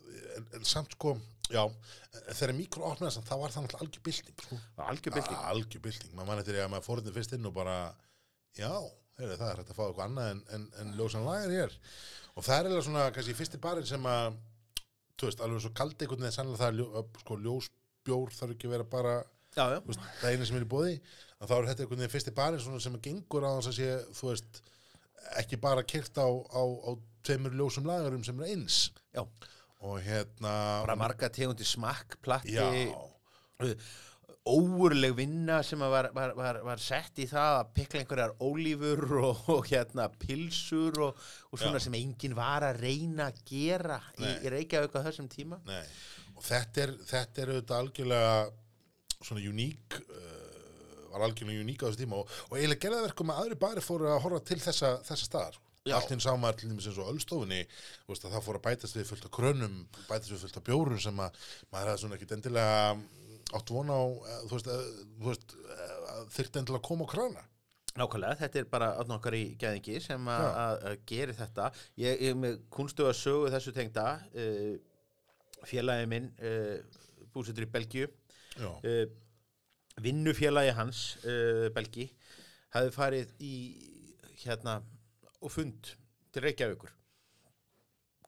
[0.69, 1.17] samt sko,
[1.51, 1.65] já
[2.37, 4.59] þegar mikro opnaðist, það var það náttúrulega algjör bylting sko.
[4.85, 7.77] algjör bylting algjör bylting, maður manni til að maður fór þetta fyrst inn og bara,
[8.59, 8.71] já
[9.19, 11.75] heyrðu, það er hægt að fá eitthvað annað en, en, en ljósan lagar hér
[12.35, 14.39] og það er eiginlega svona kannski fyrsti barinn sem að
[15.19, 18.69] þú veist, alveg svo kaldi einhvern veginn sannlega það er ljó, sko, ljósbjór þarf ekki
[18.69, 19.15] að vera bara
[19.57, 19.79] já, já.
[19.89, 20.95] veist, það eina sem er í bóði
[21.39, 24.63] þá er þetta einhvern veginn fyrsti barinn sem gengur á þess að sé, þú veist
[25.43, 26.91] ekki bara kyrt á, á, á
[27.29, 28.81] tveimur ljósum lagarum sem er eins
[29.15, 29.23] Já.
[29.23, 32.67] og hérna bara marga tegundi smakk, platti já,
[34.49, 39.43] óurleg vinna sem var, var, var, var sett í það að pikla einhverjar ólífur og,
[39.53, 41.85] og hérna pilsur og, og svona Já.
[41.89, 44.33] sem enginn var að reyna að gera í, Nei.
[44.47, 45.83] í Reykjavík á þessum tíma nei
[46.39, 48.35] og þetta er, þetta er auðvitað algjörlega
[49.19, 53.33] svona uník uh, var algjörlega uník á þessu tíma og, og eiginlega gerði það verkum
[53.35, 55.59] að aðri bari fóru að horfa til þessa, þessa staðar
[55.93, 55.97] Já.
[55.99, 57.63] allt hinn sá maður til dæmis eins og öllstofunni
[58.09, 61.41] það fór að bætast við fullt af krönum bætast við fullt af bjórum sem að
[61.73, 62.83] maður hefði svona ekkit endilega
[63.57, 67.45] átt vona á eh, þú veist, eh, þú veist eh, endilega að koma á krana.
[67.99, 71.71] Nákvæmlega, þetta er bara átn okkar í gæðingi sem að- geri þetta.
[71.99, 74.05] Ég ég með kunstu að sögu þessu tengda.
[74.35, 74.77] Uh,
[75.67, 76.79] félagi minn uh,
[77.35, 78.07] búsettur í Belgíu.
[78.55, 79.07] Já, uh,
[79.99, 81.01] vinnufélagi hans
[81.75, 82.05] Belgi
[82.71, 83.55] hafði farið í
[84.45, 84.77] hérna
[85.43, 85.93] og fund
[86.33, 86.93] til Reykjavíkur.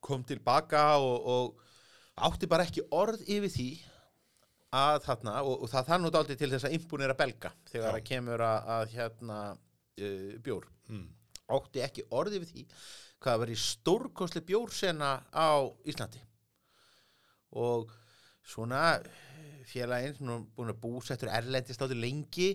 [0.00, 3.70] Kom tilbaka og, og átti bara ekki orð yfir því
[4.76, 8.04] að þarna og, og það það nú dálítið til þess að impunera belga þegar það
[8.10, 10.68] kemur að, að hérna uh, bjór.
[10.90, 11.06] Mm.
[11.50, 12.66] átti ekki orð yfir því
[13.20, 15.50] hvað það verið stórkostli bjórsena á
[15.90, 16.22] Íslandi.
[17.58, 17.90] Og
[18.46, 19.00] svona
[19.68, 22.54] félaginn búin að búsettur erlendist áttur lengi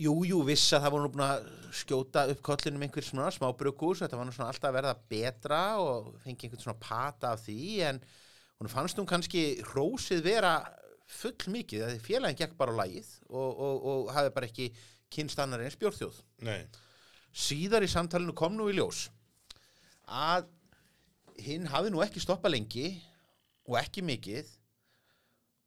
[0.00, 1.48] jú, jú, viss að það voru nú búin að
[1.80, 6.12] skjóta upp kollinum einhver svona smábrukus, þetta var nú svona alltaf að verða betra og
[6.24, 8.00] fengi einhvern svona pata af því en
[8.60, 10.54] hún fannst hún kannski hrósið vera
[11.10, 14.68] full mikið, að félaginn gekk bara á lagið og, og, og hafði bara ekki
[15.10, 16.62] kynst annar eins bjórþjóð nei,
[17.34, 19.08] síðar í samtalinu kom nú í ljós
[20.06, 20.46] að
[21.40, 22.88] hinn hafði nú ekki stoppað lengi
[23.66, 24.48] og ekki mikið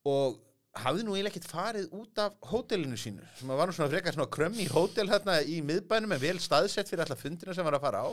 [0.10, 0.40] og
[0.74, 3.26] hafði nú eiginlega ekkert farið út af hótelinu sínu.
[3.38, 6.40] Sem að var nú svona frekar svona krömm í hótel hérna í miðbænum en vel
[6.42, 8.10] staðsett fyrir alla fundina sem var að fara á.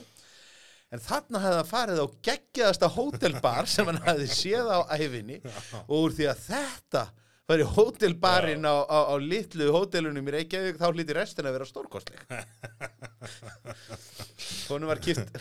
[0.90, 5.38] En þarna hefði hann farið á geggjaðasta hótelbar sem hann hefði séð á æfinni
[5.86, 7.04] og úr því að þetta
[7.50, 11.66] var í hótelbarinn á, á, á litlu hótelunum í Reykjavík þá hlýtti restin að vera
[11.66, 12.20] stórkostleg.
[14.70, 15.32] Honum var kýrt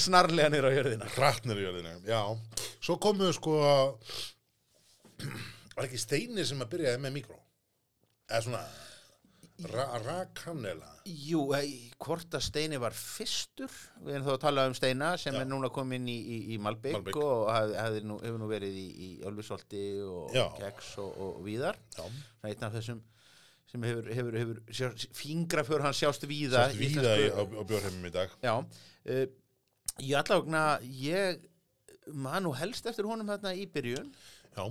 [0.00, 1.08] snarlega niður á jörðina.
[1.16, 2.22] Hrattnir í jörðina já,
[2.80, 3.58] svo komu sko
[5.80, 7.40] var ekki steini sem að byrjaði með mikró?
[8.30, 8.62] Eða svona
[9.70, 13.72] ra rakanela Jú, eh, hvort að Steini var fyrstur?
[14.04, 15.40] Við erum þá að tala um Steina sem Já.
[15.42, 17.18] er núna komin í, í, í Malbygg Malbik.
[17.20, 20.44] og hafði, hafði nú, hefur nú verið í, í Ölfusolti og Já.
[20.58, 21.80] Keks og, og Víðar.
[21.98, 23.02] Er einn af þessum
[23.70, 28.08] sem hefur, hefur, hefur sjá, fingraför hann sjást víða sátt víða í, á, á bjórheimum
[28.08, 28.32] í dag.
[28.42, 29.24] Já, uh,
[30.02, 31.44] ég allavegna ég
[32.10, 34.10] man nú helst eftir honum hérna í byrjun.
[34.56, 34.64] Já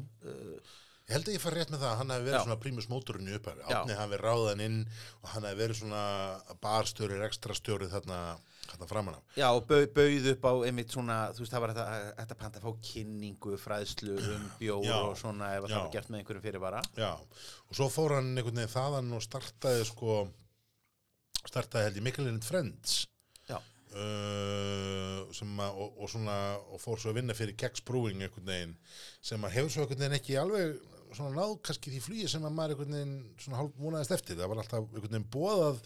[1.10, 2.44] ég held að ég fari rétt með það að hann hefði verið Já.
[2.46, 3.70] svona prímus mótorinn í upphæri Já.
[3.80, 4.78] átni hafi ráðan inn
[5.24, 6.04] og hann hefði verið svona
[6.62, 8.20] barstjóri, ekstrastjóri þarna,
[8.68, 11.74] þarna framan af Já, og bau, bauð upp á einmitt svona, þú veist, það var
[11.74, 14.98] þetta, þetta panta að fá kynningu, fræðslu um bjór Já.
[15.02, 16.84] og svona ef það var gert með einhverjum fyrirvara.
[17.00, 20.20] Já, og svo fór hann einhvern veginn þaðan og startaði sko
[21.50, 23.02] startaði held ég Mikkelin Friends
[23.96, 26.38] uh, sem að, og, og svona
[26.70, 28.78] og fór svo að vinna fyrir Kex Brewing einhvern veginn
[29.26, 30.76] sem að hefur svo einhvern veginn ekki alveg
[31.18, 34.38] svona náð kannski því flýi sem að maður einhvern veginn svona hálf múnaðist eftir.
[34.40, 35.80] Það var alltaf einhvern veginn bóðað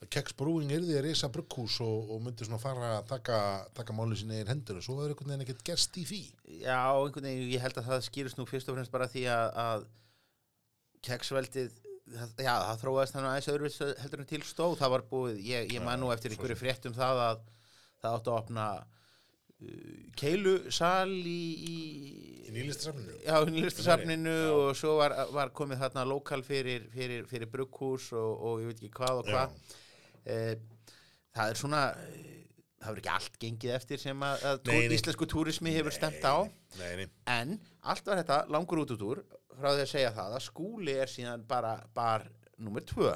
[0.00, 3.40] að Kex Brewing yrði að reysa brugghús og, og myndi svona fara að taka,
[3.76, 6.20] taka málið sinni í hendur og svo var einhvern veginn ekkert gerst í því.
[6.62, 9.60] Já, einhvern veginn, ég held að það skýrist nú fyrst og fremst bara því að,
[9.64, 9.86] að
[11.08, 11.76] keksveldið,
[12.40, 15.84] já, það þróaðist þannig aðeins öðruvis heldur en til stóð, það var búið, ég, ég
[15.84, 17.44] man nú eftir einhverju frétt um það að
[18.00, 18.66] það átti að opna
[20.16, 21.74] keilusal í, í
[22.48, 28.10] í nýlistasafninu Já, nýlistasafninu og svo var, var komið þarna lokal fyrir, fyrir, fyrir brugghús
[28.16, 29.58] og, og ég veit ekki hvað og hvað.
[30.24, 30.54] Eh,
[31.36, 32.40] það er svona, eh,
[32.80, 34.96] það hefur ekki allt gengið eftir sem að, að Nei, nei.
[34.98, 36.36] íslensku túrismi hefur stemt á.
[36.80, 39.22] Nei, nei, En allt var þetta langur út út úr,
[39.60, 42.26] frá því að segja það að skúli er síðan bara bar
[42.60, 43.14] nummer tvö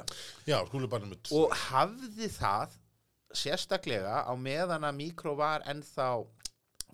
[0.49, 1.43] Já, skúli bara með tvö.
[1.43, 2.73] og hafði það
[3.35, 6.07] sérstaklega á meðan að mikró var ennþá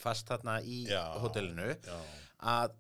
[0.02, 1.04] fast þarna í Já.
[1.24, 2.00] hotellinu Já,
[2.56, 2.74] að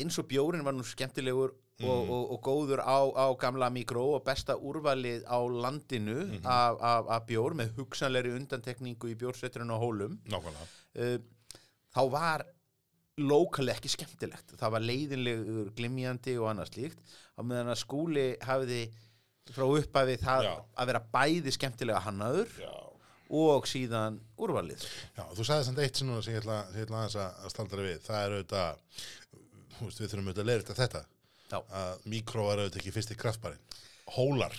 [0.00, 1.88] eins og bjórin var nú skemmtilegur Mhm.
[1.90, 6.44] og, og, og góður á, á gamla mikró og besta úrvalið á landinu Mhm.
[6.46, 10.14] af, af, af bjór með hugsanleiri undantekningu í bjórsetturinn á hólum
[10.94, 11.18] uh,
[11.94, 12.44] þá var
[13.18, 16.98] lokal ekki skemmtilegt það var leiðinlegur glimjandi og annað slíkt
[17.38, 18.80] á meðan að skúli hafiði
[19.50, 20.54] frá upphafi það Já.
[20.78, 22.72] að vera bæði skemmtilega hannaður Já.
[23.30, 24.84] Og síðan úrvalið
[25.16, 27.98] Já, þú sagði samt eitt sem ég ætla, ég ætla að, staldra við.
[28.04, 28.84] Það er auðvitað,
[29.80, 31.02] veist, við þurfum auðvitað að leira þetta.
[31.50, 31.58] Já.
[31.80, 33.80] Að mikró var auðvitað ekki fyrsti kraftbarinn.
[34.14, 34.54] Hólar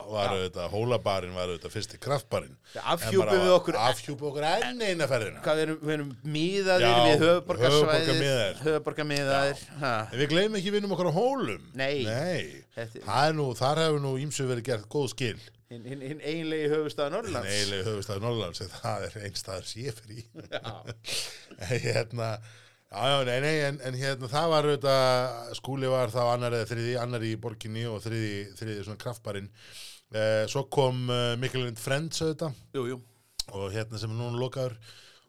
[0.00, 2.54] var auðvitað, hólabarinn var auðvitað fyrsti kraftbarinn.
[2.74, 5.42] Já, afhjúpum við okkur- Afhjúpum við okkur enn eina ferðina.
[5.44, 7.24] Hvað við erum, við erum miðaðir Já, við
[9.82, 9.92] ha.
[10.12, 11.66] En við gleymum ekki vinnum okkur á hólum.
[11.74, 12.04] Nei.
[12.04, 12.64] Nei.
[12.80, 15.36] Það er nú, þar hefur nú ímsu verið gert góð skil.
[15.70, 19.18] Hinn hin, hin eiginlegi höfustæða Norrlands Eiginlega höfustæður Norrlands, en það er
[19.84, 20.24] ég fyrir í.
[21.84, 22.30] Hérna,
[22.90, 26.70] já, já, nei, nei, en, en hérna, það var auðvitað, skúli var þá annar eða
[26.72, 29.50] þriði, annar í borginni og þriði, þriði svona kraftbarinn.
[30.10, 32.58] Eh, svo kom uh, Mikkelrind Friends auðvitað.
[32.74, 32.98] Jú, jú.
[33.54, 34.74] Og hérna sem er núna lokaður.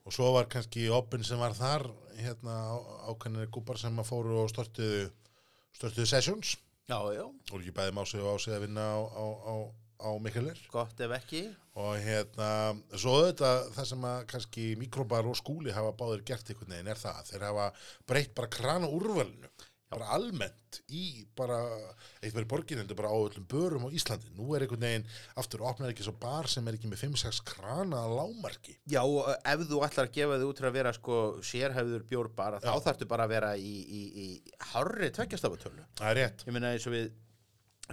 [0.09, 1.85] Og svo var kannski opin sem var þar,
[2.17, 5.03] hérna á- ákveðnir gúpar sem að fóru og störtuðu,
[5.77, 6.55] störtuðu sessions.
[6.89, 9.53] Já, já, og ekki bæði mási og ási að vinna á, á, á,
[10.01, 10.59] á Mikkelir.
[10.73, 11.43] gott ef ekki
[11.79, 12.51] og hérna,
[12.99, 16.99] svo auðvitað það sem að kannski mikrobar og skúli hafa báðir gert einhvern veginn er
[16.99, 17.69] það þeir hafa
[18.09, 19.47] breytt bara krana úrvalinu
[19.91, 21.57] bara almennt í bara
[22.23, 25.65] eitt verið borgin heldur bara á öllum börum á Íslandi, nú er einhvern veginn aftur
[25.67, 30.07] opnar ekki svo bar sem er ekki með 5-6 krana lámarki Já, ef þú ætlar
[30.07, 32.79] að gefa þig út til að vera sko sérhæfður bjór bara, þá Já.
[32.87, 34.27] þarftu bara að vera í, í, í
[34.71, 35.83] hárri tveggjastafatölu.
[35.99, 37.11] það er rétt, Ég meina eins og við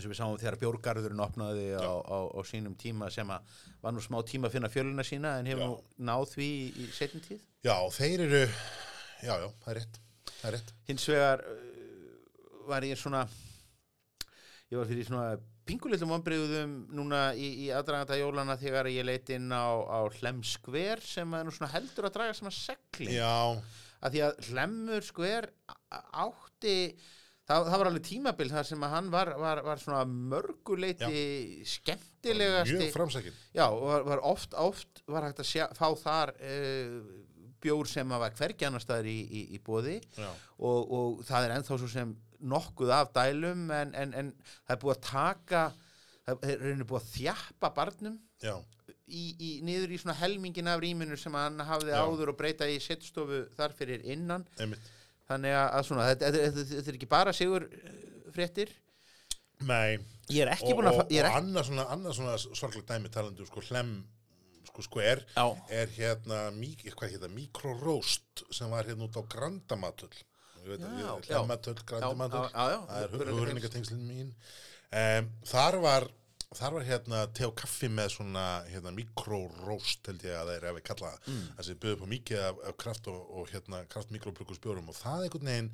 [0.06, 4.02] og við sáum þegar bjórgarðurinn opnaði á, á, á sínum tíma sem að var nú
[4.04, 7.42] smá tíma að finna fjöluna sína en hefur nú náð því í, í setjum tíð.
[7.66, 11.58] já þeir eru já já, það er rétt það er rétt, Hins vegar uh,
[12.68, 13.26] var ég svona
[14.68, 19.50] ég var fyrir svona pingulitlum ombriðum núna í, í aðdraganda jólana þegar ég leit inn
[19.52, 23.34] á, á Hlemskver sem er nú svona heldur að draga sem að segli já.
[23.98, 25.48] Að því að Hlemmur skver
[25.90, 26.76] átti
[27.48, 31.22] það, það var alveg tímabil þar sem að hann var, var, var svona mörguleiti
[31.68, 32.76] skemmtilegasti.
[32.82, 37.00] Mjög framsækin já, og var, var oft, oft var hægt að sjá, fá þar uh,
[37.62, 41.54] bjór sem að var hvergi annar staðar í, í, í bóði og, og það er
[41.56, 45.62] ennþá svo sem nokkuð af dælum en, en, en það er búið að taka
[46.28, 48.54] það er rauninni búið að þjappa barnum já,
[49.08, 52.04] í, í, niður í svona helmingin af rýminu sem hann hafði Já.
[52.04, 54.46] áður og breyta í setstofu þar fyrir innan.
[54.60, 54.94] Einmitt
[55.28, 57.96] þannig að, svona, þetta, þetta, þetta, er ekki bara sigur eh,
[58.34, 58.72] fréttir.
[59.68, 59.98] Nei,
[60.30, 63.64] ég er ekki og, og, og annað svona, annað svona sorglegt dæmi talandi um sko
[63.70, 63.96] hlem
[64.68, 65.24] sko skver
[65.74, 70.14] er hérna mik hvað hérna, mikroróst sem var hérna út á Grandamatöll.
[70.68, 72.50] Hlematöll, Grandamatöll.
[72.52, 73.40] Það er hugrenningatengsl.
[73.40, 74.32] hugrenningatengslinn mín.
[74.88, 76.08] Um, þar var
[76.56, 80.66] þar var hérna te og kaffi með svona hérna mikroróst held ég að það er
[80.70, 81.42] ef við kalla það mm.
[81.58, 85.50] þessi byrðu på mikið af, af kraft og, og hérna kraft mikroplökkusbjórum og það einhvern
[85.52, 85.72] veginn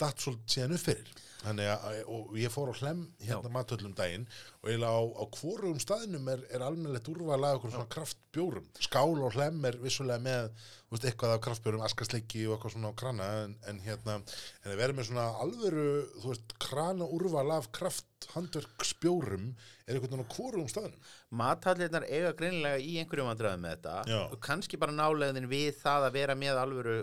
[0.00, 1.14] datt svolítið síðan upp fyrir.
[1.44, 4.22] Þannig að og ég fór á hlem hérna matöllum daginn
[4.62, 8.70] og eiginlega á, á hvorum staðnum er, er almennilegt úrval af okkur svona kraftbjórum.
[8.80, 10.46] Skál og hlem er vissulega með
[10.88, 14.24] veist, eitthvað af kraftbjórum, askasleiki og eitthvað svona á krana en, en hérna en
[14.64, 15.86] það verður með svona alvöru
[16.22, 19.50] þú veist, krana úrval af krafthandverksbjórum
[19.84, 21.10] er veginn á hvorum staðnum.
[21.28, 24.22] Mathallirnar eiga greinilega í einhverjum vandræðum með þetta Já.
[24.30, 26.96] og kannski bara nálegðin við það að vera með alvöru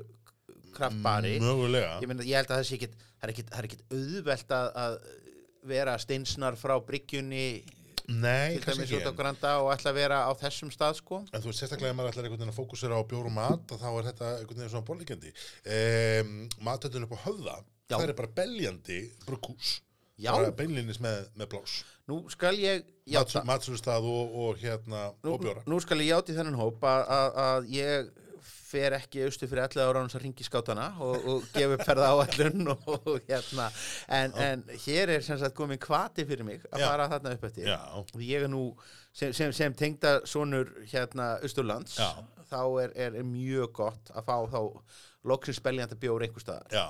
[0.75, 1.35] kraftbari.
[1.43, 1.97] Mögulega.
[2.03, 4.97] Ég, meina, ég held að það sé ekkit það er ekkit, auðvelt að, að
[5.71, 7.45] vera steinsnar frá bryggjunni
[8.09, 11.21] nei, til dæmis út á Granda og ætla að vera á þessum stað sko.
[11.29, 13.75] En þú veist sérstaklega ef maður ætlar einhvern veginn að fókusera á bjór og mat
[13.75, 15.35] þá er þetta einhvern veginn svona borlíkjandi
[15.77, 16.33] um,
[16.65, 17.55] matöllin upp á höfða
[17.91, 17.95] Já.
[17.99, 19.75] það er bara beljandi brukkús
[20.21, 20.31] Já.
[20.33, 21.77] bara beinlinis með, með blás
[22.09, 25.63] nú skal ég játa matsúrstað og, og hérna nú, og bjóra.
[25.69, 28.11] nú skal ég játi þennan hóp að, að, að ég
[28.71, 32.09] fer ekki austu fyrir 11 ára án að ringi skátana og, og gefa upp ferða
[32.15, 33.67] áallun og, og hérna
[34.07, 36.87] en, en hér er sem sagt komin kvati fyrir mig að Já.
[36.87, 37.79] fara þarna upp eftir Já.
[38.01, 38.65] og ég er nú
[39.11, 42.11] sem, sem, sem tengda sonur hérna Austurlands Já.
[42.51, 44.61] þá er, er, er mjög gott að fá þá
[45.27, 46.87] loksins beljandi bjór einhver staðar Já,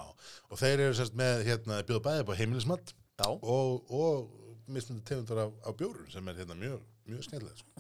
[0.50, 3.28] og þeir eru sérst með hérna bjóða bæði upp á heimilismat Já.
[3.28, 4.30] og, og
[4.72, 7.72] mismunandi tegundar af, af bjórun sem er hérna mjög, mjög skemmtilega sko.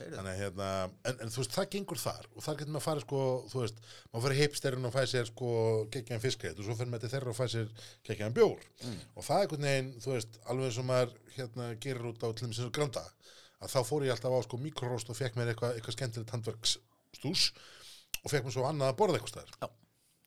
[0.00, 0.68] Þannig að hérna,
[1.10, 3.20] en, en þú veist, það gengur þar og þar getur maður að fara sko,
[3.52, 5.50] þú veist, maður fyrir hipsterinn og fæ sér sko
[5.94, 7.70] geggjaðan fiskreitt og svo fyrir maður til þeirra og fæ sér
[8.08, 12.24] geggjaðan bjór og það er einhvern veginn, þú veist, alveg og maður hérna gerir út
[12.24, 13.04] á til þeim sinns granda
[13.64, 17.46] að þá fór ég alltaf á sko mikroróst og fekk mér eitthvað eitthva skemmtilegt handverksstús
[18.22, 19.54] og fekk mér svo annað að borða eitthvað.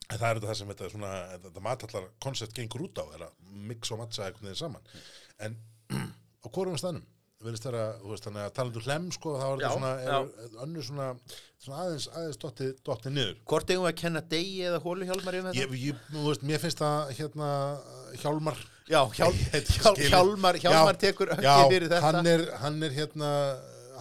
[0.08, 1.12] En það er þetta það sem þetta, svona,
[1.44, 4.90] þetta matallar koncept gengur út á, er að mix og einhvern veginn saman.
[5.44, 5.58] En
[6.44, 7.04] á hvorum staðnum?
[7.38, 10.56] Verðist þeirra, þú veist, þannig að talandu hlem, sko, þá er Já, þetta svona, já.
[10.66, 11.08] önnur svona,
[11.62, 13.36] svona aðeins, aðeins dotti, dotti niður.
[13.52, 15.60] Hvort eigum við að kenna degi eða hólu hjálmar um þetta?
[15.62, 17.50] Ég, ég, þú veist, mér finnst það, hérna,
[18.24, 18.62] Hjálmar.
[18.90, 19.30] Já, hjál,
[19.78, 22.04] hjál, hjálmar, hjálmar Já, tekur Já, höggið fyrir þetta.
[22.08, 23.32] hann er, hann er, hérna,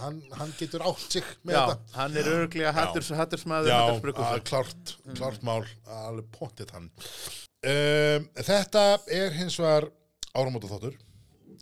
[0.01, 1.95] hann, hann getur átt sig með Já, þetta.
[2.01, 4.39] hann er örglega hatturs, hattursmaður, Já, hattursbrukusur.
[4.39, 5.61] að, klárt, klárt mál,
[6.07, 6.89] alveg pottið hann.
[7.67, 9.91] Um, þetta er hins vegar
[10.37, 10.97] áramóta þáttur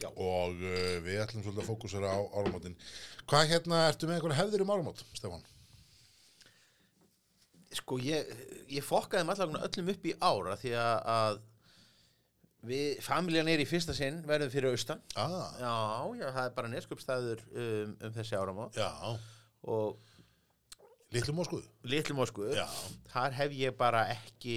[0.04, 0.10] Já.
[0.12, 2.76] og uh, við ætlum svolítið að fókusera á áramótin.
[3.24, 5.42] Hvað hérna, ertu með einhverja hefðir um áramót, Stefán?
[7.74, 8.28] Sko, ég,
[8.70, 11.40] ég fokkaði allavega öllum upp í ára því að,
[12.70, 15.00] við, familjan er í fyrsta sinn, verðum fyrir austan.
[15.18, 15.72] Ah, Já,
[16.20, 18.90] já, það er bara neskupstæður um, um þessi áramót já,
[19.66, 19.98] og
[21.14, 21.66] litlu móskuðu.
[21.90, 22.66] litlu mósku, Já.
[23.10, 24.56] þar hef ég bara ekki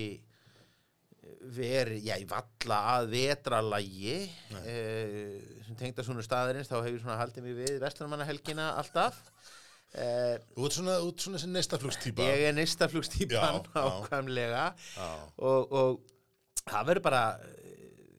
[1.58, 4.16] verið, já, ég valla að vetralagi
[4.64, 9.20] eh, sem tengda svona staðarins, þá hef ég svona haldið mig við vestlumannahelgina alltaf.
[9.98, 12.26] Eh, Þú ert svona, svona þessi neistaflugstýpa.
[12.28, 14.66] ég er neistaflugstýpan ákvæmlega.
[15.40, 17.24] Og, og það verður bara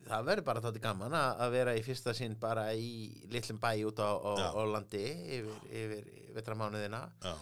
[0.09, 2.87] það verður bara þátti gaman að vera í fyrsta sinn bara í
[3.29, 5.03] litlum bæ út á, á, á landi
[5.37, 7.33] yfir, yfir vetramánuðina já,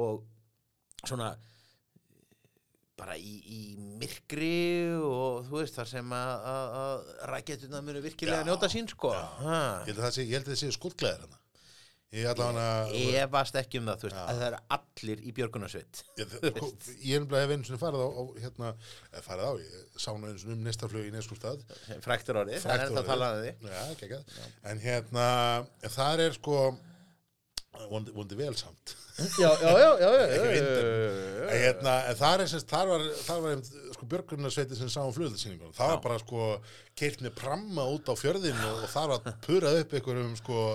[0.00, 0.24] og
[1.04, 1.34] svona
[2.96, 3.60] bara í, í
[4.00, 4.52] myrkri
[5.04, 6.46] og þú veist þar sem að,
[7.32, 9.12] rækjetuna munu virkilega Já, njóta sín sko.
[9.12, 11.42] ég held að það sé, það skuldglæðir hana.
[12.14, 12.64] Ég hana...
[13.20, 16.02] efast ekki um það veist, að það eru allir í björgunarsveit.
[16.16, 18.70] Ég, er nefnilega hef einu sinni farið á, á hérna,
[19.10, 21.64] eh, farið á, ég sá nú einu sinni um neistaflug í neskúlstað.
[22.06, 23.52] fræktur orðið, það er ennþá að tala um því
[24.38, 24.46] Já.
[24.70, 25.26] En hérna,
[25.98, 26.60] þar er sko,
[27.90, 28.96] vondi, vel samt.
[29.40, 33.62] já, já, já, já, já, hérna, þar er semst, þar var, þar var
[33.96, 35.74] sko björgunarsveiti sem sá um flugöldarsýningunum.
[35.76, 36.50] Það var bara sko,
[36.98, 40.66] keirt með pramma út á fjörðin og, og þar var purað upp einhverjum sko,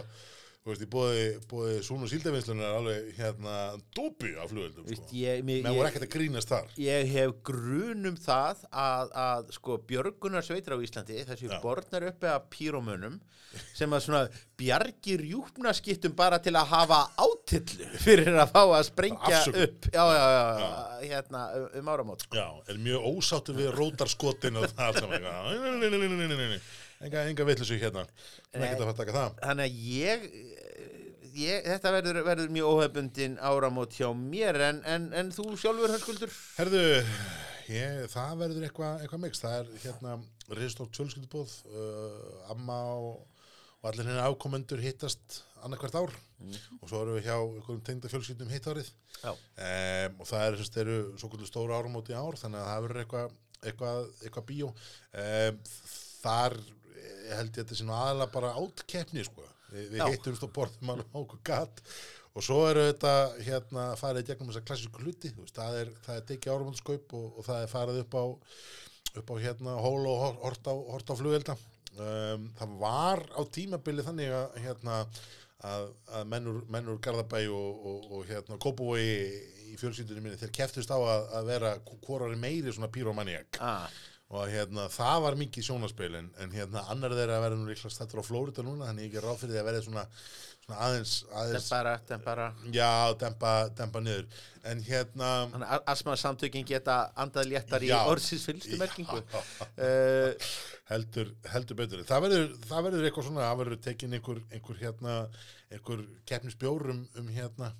[0.62, 3.56] þú veist, í bóði, bóði Sún og Síldavinslunar alveg hérna
[3.98, 5.08] dópi af flugöldum sko.
[5.18, 6.68] ég, mig, Menn voru ég, ekkert að grínast þar.
[6.78, 11.58] ég hef grunum það að, að sko björgunarsveitir á Íslandi þessi Já.
[11.64, 13.18] borðnar uppi af pírómunum
[13.76, 14.22] sem að svona
[14.62, 20.28] bjargir rjúpnaskittum bara til að hafa átillu fyrir að fá að sprengja upp já, já,
[20.62, 20.70] já,
[21.10, 21.42] hérna
[21.74, 22.38] um, áramót sko.
[22.38, 25.26] Já, er mjög ósáttur við rótarskotin og það allt saman.
[25.26, 26.62] Nei, nei, nei, nei, nei, nei, nei.
[27.02, 28.04] Enga, enga vittlisu hérna.
[29.42, 30.26] Þannig að ég,
[31.34, 36.36] ég þetta verður, verður mjög óhefbundin áramót hjá mér en, en, en þú sjálfur hörskuldur
[36.60, 36.84] Herðu,
[37.72, 39.42] ég, það verður eitthvað eitthva mix.
[39.42, 40.16] Það er hérna
[40.52, 43.46] risastórt fjölskyldubóð, uh, amma og,
[43.80, 46.14] og allir hérna afkomendur hittast annarkvært ár.
[46.82, 48.90] Og svo erum við hjá einhverjum tengda fjölskyldum hitt árið
[49.22, 53.40] um, og það er, sérst, eru svo stóra áramóti ár þannig að það verður eitthvað
[53.62, 54.70] eitthvað, eitthvað bíó.
[55.14, 55.60] Um,
[56.22, 56.58] þar
[57.12, 59.46] eh, held ég að þetta sé nú aðalega bara átkeppni sko.
[59.72, 61.84] Vi, við hittumst og borðum alveg okkur gatt
[62.32, 66.26] og svo eru þetta hérna farið gegnum þessa klassísku hluti veist, það er, það er
[66.32, 68.24] tekið áramótskaup og, og það er farið upp á
[69.22, 71.56] upp á hérna hól og hor- hort á, hort á flugelda.
[71.92, 75.00] Um, það var á tímabili þannig að hérna
[75.68, 79.18] að, að mennur, mennur Garðabæ og, og, og hérna Kópavogi
[79.72, 81.74] í fjölskyldunum minni, þeir keftust á að, að vera
[82.06, 83.86] hvorari meiri svona pyromaniak ah,
[84.32, 88.22] og hérna það var mikið sjónaspil en, hérna annar þeirra að vera nú líklega stættur
[88.24, 90.04] á Flórida núna, þannig ég ekki ráð fyrir því að verða svona,
[90.64, 94.30] svona aðeins, aðeins tempara, tempara já, dempa, dempa niður.
[94.72, 97.98] En hérna Þannig að asma samtökin geta andað léttar í Já.
[98.08, 99.20] orðsins fylgstu merkingu.
[99.76, 100.52] Uh,
[100.92, 102.04] heldur, heldur betur.
[102.08, 105.18] Það verður, það verður eitthvað svona það verður tekin einhver, einhver hérna
[105.72, 107.02] einhver keppnisbjór um,
[107.36, 107.74] hérna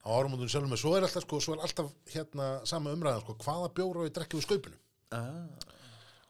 [0.00, 0.72] á árumundun sjálfum.
[0.76, 4.02] En svo er alltaf, sko, svo er alltaf hérna sama umræðan sko, hvaða bjór á
[4.06, 4.80] ég drekki við skaupinu?
[5.10, 5.70] Ah,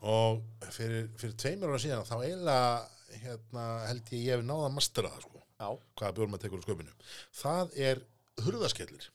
[0.00, 0.42] og
[0.72, 5.10] fyrir, fyrir tveimur ára síðan þá eiginlega hérna, held ég ég hef náða að mastera
[5.12, 5.68] það sko, já,
[6.00, 6.94] hvaða bjór maður tekur við skaupinu
[7.42, 8.04] það er
[8.40, 9.10] hurðaskellir.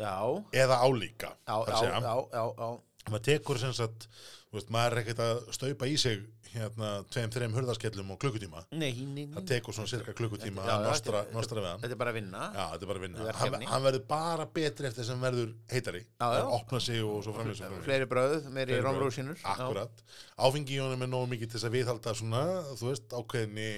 [0.00, 0.14] Já,
[0.56, 2.70] eða álíka já, já, já, já, já.
[3.08, 4.08] Maður tekur sem sagt
[4.50, 6.20] veist, maður er ekkert að staupa í sig
[6.50, 9.46] hérna tveim, þreim hurðaskellum og klukkutíma Nei, nei, það nei.
[9.52, 12.46] tekur svona cirka klukkutíma að nostra, nostra við hann Þetta er bara að vinna.
[12.56, 13.34] Já, er bara að vinna.
[13.40, 16.02] Hann, hann verður bara betri eftir sem verður heitari.
[16.20, 17.62] Hann opna sig og svo framins.
[17.86, 19.38] Fleiri bröð, meiri rómrúsinur.
[19.54, 20.02] Akkurat.
[20.40, 22.44] Honum er nógu mikið til þess að viðhalda svona,
[22.80, 23.70] þú veist, ákveðinni,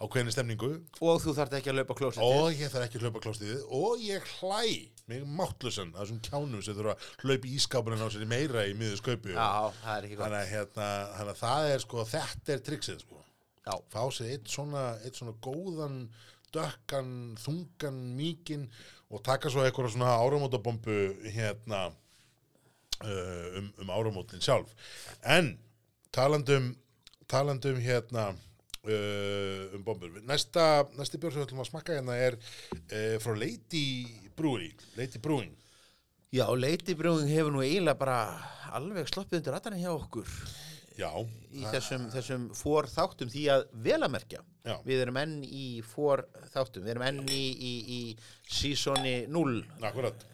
[0.00, 0.72] ákveðinni stemningu.
[1.02, 4.04] Og þú þarft ekki að laupa klósið Og ég þarf ekki að hlaupa klóstiðið og
[4.04, 4.62] ég hlæ
[5.08, 8.74] mig máttlusan að þessum kjánum sem þurfa að hlaupa í ískápunum á sér meira í
[8.78, 9.32] miður sköpu.
[10.20, 10.90] Þannig að, hérna,
[11.22, 13.22] að það er sko, þetta er triksið sko.
[13.60, 15.96] Já, fá sér eitt svona, eitt svona góðan,
[16.54, 18.68] dökkan, þungan, míkin
[19.10, 21.88] og taka svo eitthvað svona áramótabombu hérna
[23.04, 24.72] uh, um, um áramótin sjálf.
[25.22, 25.54] En
[26.14, 26.72] talandum,
[27.30, 30.20] talandum hérna uh, um bombur.
[30.26, 33.84] Næsta, næsti björn sem við ætlum að smakka hérna er uh, frá Lady
[34.40, 35.54] Brewery, Lady Brewing.
[36.34, 38.18] Já, Lady Brewing hefur nú eiginlega bara
[38.76, 40.28] alveg sloppið undir ratarinn hjá okkur
[41.00, 41.08] Já,
[41.56, 44.40] í þessum, þessum fór þáttum því að vel að merkja.
[44.68, 44.74] Já.
[44.84, 46.20] Við erum enn í fór
[46.52, 48.00] þáttum, við erum enn í, í, í
[48.52, 49.54] sísoni 0,
[49.88, 50.26] akkurat,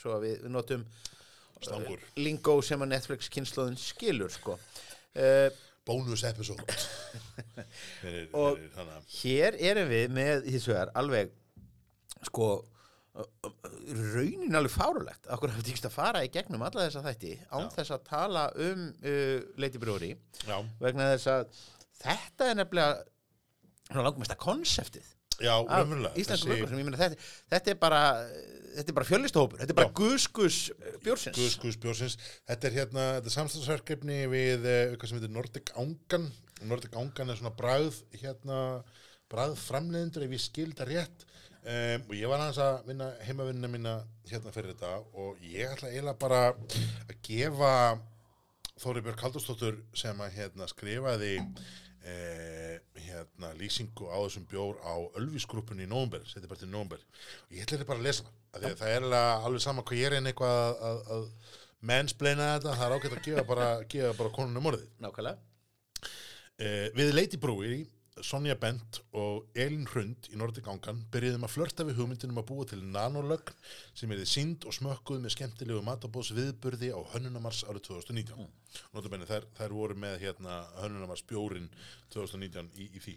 [0.00, 0.86] svo að við, notum
[1.60, 2.00] stangur.
[2.16, 4.56] lingo sem að Netflix kynnslóðin skilur, sko.
[5.12, 5.50] Uh,
[5.84, 6.64] Bónus episode.
[8.00, 9.00] fyrir, Og- fyrir hana.
[9.20, 11.34] hér erum við með hins vegar alveg,
[12.30, 12.71] sko, uh, uh,
[13.12, 15.26] raunin alveg fárulegt.
[15.32, 17.70] Akkur hafði tíkst að fara í gegnum alla þessa þætti án Já.
[17.76, 20.12] þess að tala um uh, Lady Brewery.
[20.46, 21.58] Já, vegna þess að
[22.02, 23.02] þetta er nefnilega
[23.90, 25.04] svona langmesta konseptið
[25.42, 25.54] já,
[26.14, 27.16] Þessi- vöggum þetta,
[27.52, 28.00] þetta er bara
[28.72, 29.94] þetta er bara fjölistahópur, þetta er bara Já.
[29.98, 30.58] guskus
[31.04, 32.16] bjórsins Guðs, Guðs Bjórsins.
[32.48, 36.28] Þetta er hérna, þetta er samstagsverkefni við eitthvað sem heitir Nordic Angan.
[36.70, 38.58] Nordic Angan er svona bræð, hérna,
[39.32, 41.26] bræð framleiðendur ef ég skilda rétt.
[41.62, 43.92] Um, og ég var aðeins að vinna heimavinnina mína
[44.26, 47.74] hérna fyrir þetta og ég ætla eiginlega bara að gefa
[48.82, 55.86] Þóri Björg Haldurstóttur sem að hérna skrifaði eh, hérna lýsingu á þessum bjór á Ölvisgrúpunni
[55.86, 55.90] í
[56.50, 59.86] bara til nóvumber og ég ætla þetta bara að lesa að það er alveg sama
[59.86, 61.24] hvað ég er en eitthvað að, að, að
[61.92, 64.90] mennsplaina þetta, það er ágætt að gefa bara, gefa bara konunum orðið.
[65.02, 65.38] nákvæmlega.
[66.62, 67.82] Eh, við Lady Brewery,
[68.20, 72.66] Sonja Bent og Elin Hrund í Nordic Angan byrjuðum að flörta við hugmyndinum að búa
[72.68, 73.54] til nanolögn
[73.96, 78.36] sem er þið sínd og smökkuð með skemmtilegu matabóðs viðburði á Hönnunamars árið 2019.
[78.36, 78.52] Mm.
[78.92, 81.70] Notabenni þær, þær voru með hérna Hönnunamars bjórin
[82.12, 83.16] 2019 í, í því.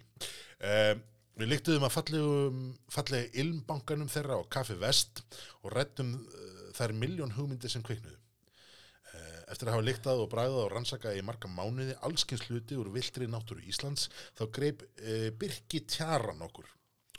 [0.64, 1.04] Um,
[1.36, 5.26] við líktuðum að fallegum, fallega ilmbankanum þeirra á Kaffi Vest
[5.60, 8.16] og rættum uh, þær miljón hugmyndir sem kviknuðu.
[9.16, 12.90] Eh, Eftir að hafa lyktað og bræðað og rannsakað í marga mánuði allskins hluti úr
[12.94, 16.66] viltri náttúru Íslands þá greip e, Birki tjaran okkur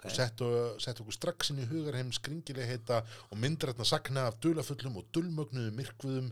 [0.03, 0.41] og sett,
[0.83, 2.99] sett okkur strax inn í hugarheim skringileg heita
[3.31, 6.27] og myndrætna sakna af dulafullum og dulmögnuðum myrkvuðum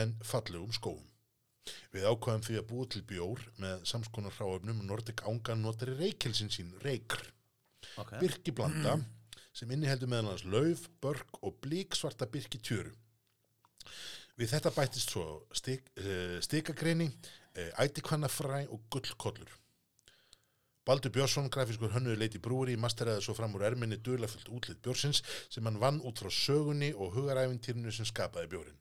[0.00, 1.02] en fallegum skóum.
[1.92, 6.72] Við ákvaðum því að búa til bjór með samskonar hráöfnum Nordic Ángan notari reykjelsin sín,
[6.84, 7.22] reykr.
[8.00, 8.20] okay.
[8.22, 8.98] Birkiblanda
[9.54, 12.92] sem inniheldur meðal hans lauf, börk og blíksvarta birkitjöru.
[14.40, 15.24] Við þetta bættist svo
[15.54, 19.52] stik, uh, stikagreini, uh, ætikvannafræ og gullkollur.
[20.84, 25.64] Baldur Björnsson, grafískur hönnuður leiti brúri, masteraði svo fram úr erminni dulafullt útlit bjórsins sem
[25.64, 28.76] hann vann út frá sögunni og hugaræfintýrinu sem skapaði bjórin.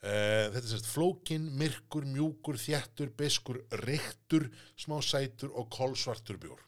[0.00, 4.46] Uh, þetta er sérst flókin, myrkur, mjúkur, þjættur, beskur, reyktur,
[4.80, 6.62] smá sætur og kolsvartur bjór.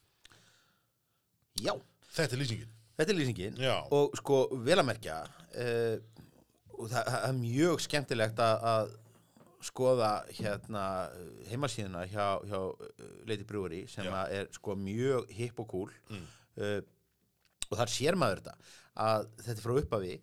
[1.62, 1.72] já,
[2.12, 2.72] Þetta er lýsingin.
[2.99, 3.76] þetta er lýsingin Já.
[3.90, 5.97] og sko vel að merkja uh,
[6.83, 8.93] og það, það er mjög skemmtilegt að, að
[9.62, 10.85] skoða hérna
[11.47, 15.93] heimasíðuna hjá, hjá uh, Lady Brewery sem er sko mjög hipp og cool.
[16.11, 16.26] Mm.
[16.59, 16.80] uh,
[17.70, 18.57] og þar sér maður þetta
[19.03, 20.16] að þetta frá uppafi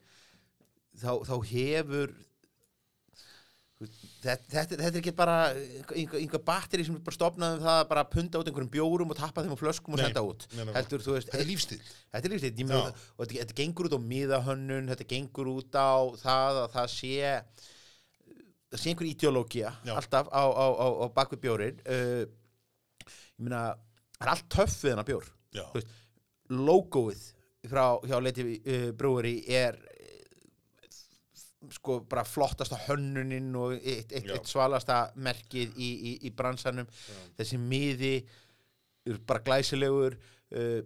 [1.00, 2.12] þá, þá hefur
[3.80, 7.80] þetta, þetta, þetta er ekki bara einhver, einhver batteri sem er bara stopnað um það
[7.80, 10.46] að bara punta út einhverjum bjórum og tappa þeim á flöskum og senda út.
[10.52, 11.80] nei, nei, heldur veist Þetta er lífstíl.
[12.12, 12.34] Þetta er
[12.68, 12.82] meina,
[13.16, 17.34] og þetta, þetta gengur út á miðahönnun, þetta gengur út á það að það sé
[18.70, 22.24] það sé einhver ideológia alltaf á, á, á, á bakvið bjórin uh,
[23.08, 23.64] ég meina,
[24.20, 25.30] það er allt töff við hennar bjór.
[25.74, 25.94] Veist,
[26.50, 27.24] logoið
[27.70, 29.89] frá hjá Leti uh, Brewery er eh,
[31.76, 34.36] sko bara flottasta hönnunin og eitt, eitt, Já.
[34.38, 36.88] eitt svalasta merkið í, í, í bransanum
[37.38, 38.14] þessi miði
[39.10, 40.82] er bara glæsilegur uh,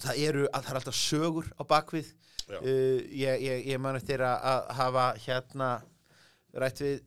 [0.00, 2.08] það eru að það er alltaf sögur á bakvið
[2.48, 2.56] Já.
[2.56, 5.68] uh, ég, ég, ég man eftir að, að hafa hérna
[6.64, 7.02] rætt við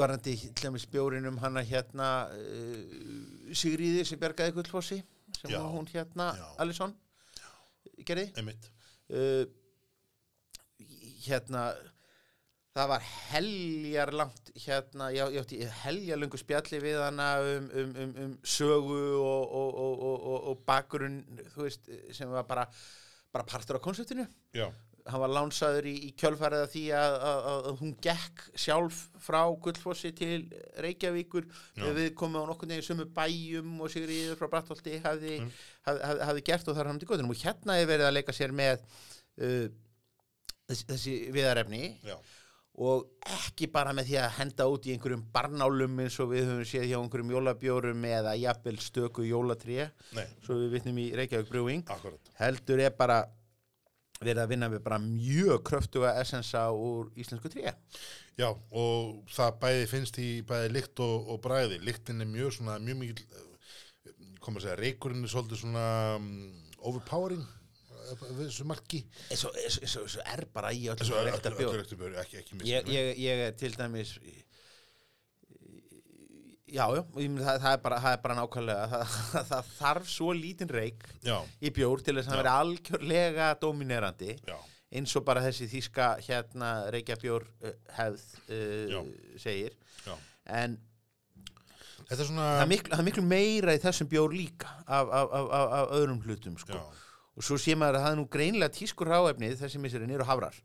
[0.00, 5.00] varandi til dæmis bjórinum hana hérna uh, Sigríði sem bjargaði Gullfossi
[5.38, 5.60] sem Já.
[5.70, 6.44] hún hérna Já.
[6.62, 6.94] Alisson
[8.06, 8.70] gerði Einmitt.
[9.14, 9.46] uh,
[11.26, 11.64] hérna
[12.76, 17.96] það var heljar langt hérna, ég, ég átti heljar lungu spjalli við hana um, um,
[18.04, 21.24] um, um sögu og, og, og, og, bakgrunn,
[21.56, 22.68] þú veist, sem var bara,
[23.34, 24.28] bara partur af konseptinu.
[24.54, 24.68] Já,
[25.10, 29.38] Hann var lánsaður í, í kjölfærið af því að, að, að, hún gekk sjálf frá
[29.64, 30.42] Gullfossi til
[30.84, 31.46] Reykjavíkur
[31.80, 31.86] Já.
[31.96, 35.48] við komum á nokkurn veginn sömu bæjum og Sigriður frá Brattholti hafði, Mm.
[35.88, 38.36] hafði, hafði, hafði gert og þar hann til göttunum og hérna er verið að leika
[38.36, 38.84] sér með
[39.40, 39.66] uh,
[40.70, 42.16] þessi, þessi viðarefni já,
[42.80, 46.68] og ekki bara með því að henda út í einhverjum barnálum eins og við höfum
[46.70, 51.92] séð hjá einhverjum jólabjórum eða jafnvel stöku jólatré nei, svo við vitnum í Reykjavík Brewing
[51.92, 52.32] akkurat.
[52.40, 53.20] heldur er bara
[54.20, 57.72] verið að vinna við bara mjög kröftuga essensa úr íslensku tré
[58.40, 61.80] Já, og það bæði finnst í bæði lykt og, og bræði.
[61.84, 63.24] Lyktin er mjög svona, mjög mikil,
[64.40, 66.30] koma að segja, reykurinn er svolítið svona um,
[66.88, 67.59] overpowering eh, við
[68.18, 69.02] þessu marki.
[69.36, 73.72] og er bara í Þessu öllu reyktu bjór, ekki, ekki ég, ég, ég er til
[73.78, 74.16] dæmis
[76.70, 79.14] já, já, og ég myndi það, það, er bara, það er bara nákvæmlega það,
[79.50, 84.36] það þarf svo lítinn reik Já, í bjór til þess að hann veri algjörlega dominerandi
[84.36, 84.58] já,
[85.00, 88.28] eins og bara þessi þýska hérna reykjabjór uh, hefð
[88.90, 89.00] Já.
[89.00, 89.10] uh,
[89.42, 90.14] segir já.
[90.60, 90.78] en
[92.10, 95.12] Þetta er svona, það er, miklu, það er miklu meira í þessum bjór líka af,
[95.14, 96.80] af, af, af, af öðrum hlutum sko.
[97.40, 100.58] Og svo sé maður að það er nú greinilega tískur ráefnið þessi misserinn eru hafrar.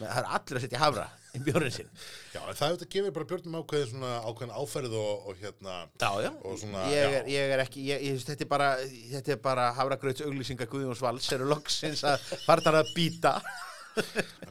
[0.00, 1.02] Það er allir að setja hafra
[1.36, 1.88] í bjórinn sinn.
[2.32, 5.74] Já, en það er þetta gefur bara björnum ákveðin svona ákveðin áferð og, og hérna,
[6.00, 8.68] já, já, Og svona, ég, er, ég er ekki ég, ég, þetta er bara,
[9.10, 13.34] þetta er bara hafragrauts auglýsinga Guðjóns Vals eru loksins að farnar að býta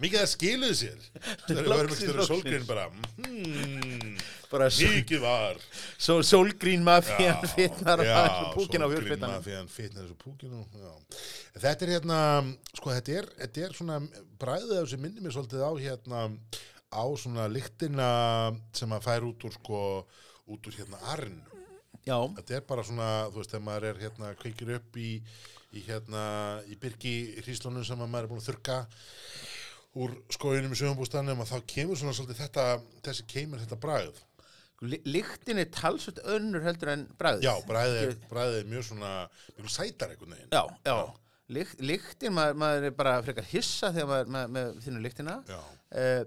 [0.04, 1.10] mikið það skiluðu sér.
[1.56, 2.70] Er Loksins, loksins.
[4.96, 5.60] Mikið var.
[5.98, 8.02] sól, sólgrín mafían fitnar
[8.56, 9.36] púkin á fjörfittan
[11.60, 12.22] þetta er hérna
[12.74, 14.00] sko þetta er, þetta er svona
[14.42, 16.24] bræðið af þessu minni mér svolítið á hérna
[16.90, 18.10] á svona lyktina
[18.74, 19.84] sem að fær út úr sko
[20.50, 21.38] út úr hérna arn.
[22.08, 25.10] Já, þetta er bara svona, þú veist, þegar maður er hérna kveikir upp í,
[25.78, 26.24] í hérna
[26.72, 28.78] í byrgi hríslunum sem að maður er búin að þurka
[30.00, 32.66] úr skóinum í sögumbústanum og þá kemur svona svolítið þetta,
[33.06, 34.24] þessi kemur þetta bræð
[34.80, 39.14] Lyktin er talsvöld önnur heldur en bræðið já, bræðið bræðið er mjög svona
[39.58, 40.54] mjög sætar einhvern veginn.
[40.56, 41.00] Já, já.
[41.50, 45.36] Lykt, lyktin, maður, maður er bara frekar hissa þegar maður með, með þínu lyktina.
[45.50, 45.60] Já,
[45.98, 46.22] uh,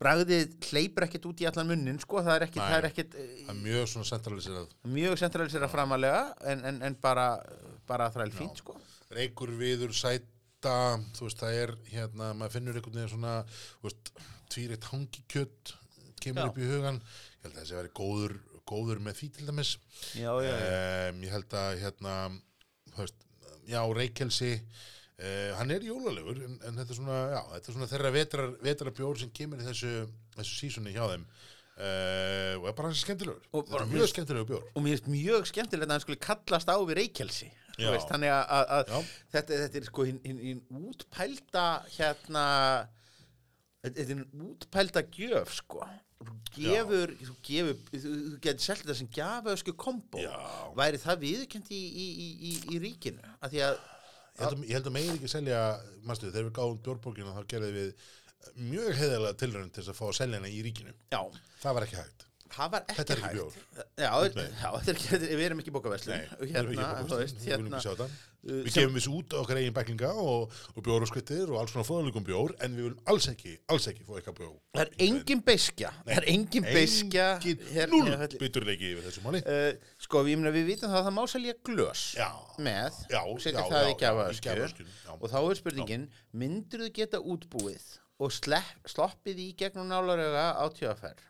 [0.00, 3.32] bragðið hleypur ekkert út í allan munnin sko, það er ekkert, það er ekkert það
[3.32, 6.22] uh, er mjög svona centraliserað mjög centralisera framalega
[6.52, 7.26] en, en, en bara,
[7.88, 8.78] bara þræl fínt sko.
[9.12, 10.76] reykur viður sæta
[11.18, 14.12] þú veist það er hérna maður finnur einhvern veginn svona þú veist,
[14.54, 15.74] tvíreitt hangikjött
[16.20, 16.48] kemur Já.
[16.48, 17.02] upp í hugan
[17.40, 18.36] ég held að þessi væri góður,
[18.68, 19.74] góður með því til dæmis.
[20.14, 20.54] Já, já,
[21.10, 22.16] um, ég held að hérna
[22.98, 23.28] veist,
[23.70, 27.20] já Reykelsi uh, hann er jólalegur en, en þetta er svona,
[27.54, 29.94] þetta er svona þeirra vetrar, vetrarbjór sem kemur í þessu
[30.36, 31.24] þessu sísunni hjá þeim.
[31.80, 33.40] Uh, og er bara hans skemmtilegur.
[33.54, 34.68] Og þetta bara er mjög skemmtilegur bjór.
[34.74, 37.48] og mér finnst mjög skemmtilegt að hann skulle kallast á við reykjelsi
[37.80, 38.90] veist, þannig að,
[39.32, 40.60] þetta, þetta er sko hinn hin, hin
[40.90, 41.64] útpælda
[41.94, 42.44] hérna
[43.80, 45.86] þetta er hinn útpælda gjöf sko
[46.20, 48.14] þú gefur, þú gefur þú,
[48.44, 50.34] getur selt þetta sem gjafösku kombo Já.
[50.76, 53.80] væri það viðkjönd í, í, í, í, í ríkinu að því að
[54.40, 55.60] Ég held að, að megin ekki selja,
[56.06, 57.90] manstu, þegar við gáum bjórbókina þá gerðum við
[58.70, 60.94] mjög heiðalega tilraun til að fá að selja hana í ríkinu.
[61.12, 61.20] já,
[61.60, 62.24] Það var ekki hægt.
[62.54, 63.36] Það var ekki hægt.
[63.36, 63.52] bjór.
[64.00, 64.10] já,
[64.62, 69.12] já er ekki, við erum ekki bókaverslun hérna, við hérna uh, Við sem- gefum þessu
[69.18, 72.72] út okkar eigin bæklinga og, og bjór og skrittir og alls svona fóðalíkum bjór, en
[72.78, 74.54] við viljum alls ekki, alls ekki fá eitthvað bjór.
[74.74, 76.68] Það er engin beskja Það er engin
[77.74, 79.42] hérna- núl hérna- bytturleiki yfir þessu máli.
[79.44, 82.30] Uh, Sko, við, við vitum það að það má selja glös Já.
[82.58, 83.96] með Já, setja það í
[85.04, 85.16] já.
[85.20, 87.90] og þá er spurningin myndir þú geta útbúið
[88.20, 91.29] og sloppið í gegnum nálaröga á tjóðaferð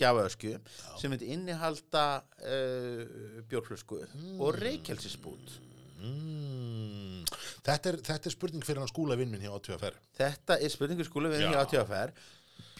[0.00, 0.58] gjafaöskju
[1.00, 2.04] sem myndi innihalda
[2.42, 4.00] uh, bjórflösku
[4.38, 5.58] og reykjelsisbút
[6.00, 7.24] Mm.
[7.60, 9.98] Þetta, er, þetta er spurning fyrir hann skúla vinn minn hjá ATFR.
[10.16, 11.50] Þetta er spurningu skúla við Já.
[11.52, 12.14] hjá ATFR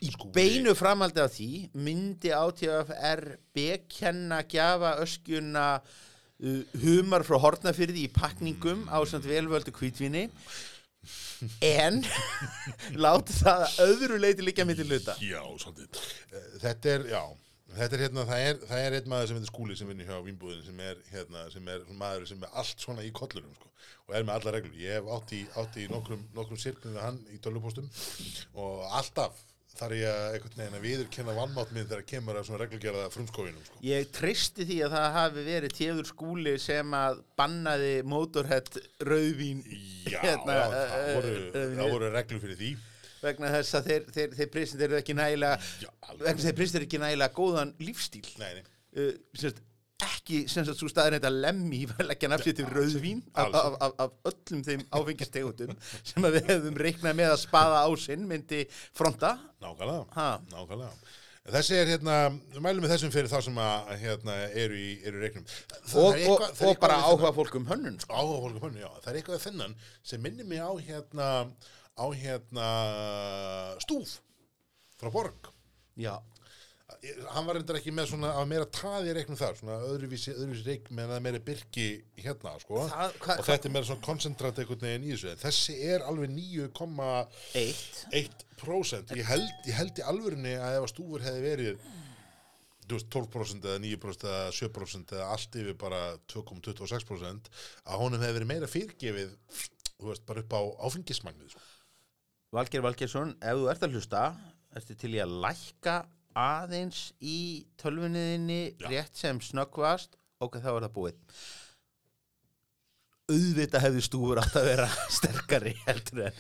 [0.00, 0.32] í Skúli.
[0.36, 3.24] beinu framaldi af því myndi ATFR
[3.56, 10.28] bekenna gjafa öskjuna uh, humar frá hortnafyrði í pakningum á samt velvöldu kvítvinni
[11.64, 12.00] en
[13.04, 16.02] láti það að öðru leiti líka mitt í luta Já, svolítið.
[16.34, 17.22] Eh, Þetta er, já,
[17.78, 20.18] þetta er hérna, það er, það er einn maður sem heitir skúli sem vinnur hjá
[20.26, 23.70] Vínbúðin sem er, hérna, sem er maður sem er allt svona í kollunum, sko,
[24.08, 24.76] og er með alla reglur.
[24.82, 27.88] Ég hef átt í, átt í nokkrum, nokkrum sirknum við hann í tölvupóstum
[28.60, 29.38] og alltaf
[29.80, 33.62] þarf ég að einhvern veginn að viðurkenna vannmátt minn þegar kemur að svona reglugerða frumskóinum,
[33.66, 33.80] sko.
[33.88, 38.70] Ég treysti því að það hafi verið téður skúli sem að bannaði Motorhead
[39.08, 39.64] rauðvín
[40.10, 42.70] Já, Hérna, já, það voru, það voru reglur fyrir því.
[43.20, 45.90] vegna þess að þeir, þeir, þeir presenteru ekki nægilega Já,
[46.22, 48.62] vegna þeir presenteru ekki nægilega góðan lífstíl Nei, nei.
[48.96, 49.60] uh, semst,
[50.06, 53.78] ekki sem sagt svo staðar þetta lemmi í að leggja nafnir til rauðvín af, af,
[53.86, 55.72] af, af öllum þeim áfengistegundum
[56.10, 58.64] sem að við hefðum reiknað með að spaða á sinn myndi
[58.96, 60.28] fronta Nákvæmlega, Ha.
[60.54, 61.16] nákvæmlega.
[61.50, 62.14] Þessi er hérna,
[62.52, 65.46] við mælum við þessum fyrir þá sem að hérna eru í, eru reiknum.
[65.88, 68.12] Það og, og, eitthvað- er og bara áhuga fólk um hönnun sko.
[68.14, 68.90] Áhuga fólkum hönnu, já.
[69.02, 69.74] Það er eitthvað þennan
[70.12, 71.28] sem minnir mig á hérna,
[71.96, 72.66] á hérna
[73.82, 74.18] stúf
[75.00, 75.50] frá Borg.
[75.98, 76.14] já,
[77.30, 80.90] Hann var reyndar ekki með svona, að meira taði reiknum þar, svona öðruvísi, öðruvísi reik
[80.96, 81.86] með að meira byrki
[82.24, 82.82] hérna, sko.
[82.90, 85.30] Það- hva- og þetta er meira svona koncentrat einhvern veginn í þessu.
[85.30, 87.26] En Þessi er alveg 9,1
[88.12, 91.88] eitt 1% ég held, ég held í alvörinni að ef að stúfur hefði verið
[92.90, 96.00] þú veist, 12% eða 9% eða 7% eða allt yfir bara
[96.32, 97.50] 2,26%
[97.86, 99.36] að honum hefði verið meira fyrirgefið
[100.00, 100.60] þú veist, bara upp á
[100.90, 101.60] áfengismagnið sko.
[102.52, 104.22] Valgeir Valgeirsson, ef þú ert að hlusta
[104.74, 105.94] ertu til í að lækka
[106.38, 110.16] aðeins í tölvunniðinni rétt sem snöggvast.
[110.40, 111.16] Og þá er það búið.
[113.30, 114.86] Auðvitað hefði stúfur átt að vera
[115.18, 116.38] sterkari heldur en,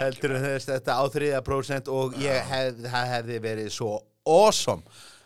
[0.00, 3.94] heldur en þetta á þriða prósent og ég hef, það hefði verið svo
[4.28, 4.82] awesome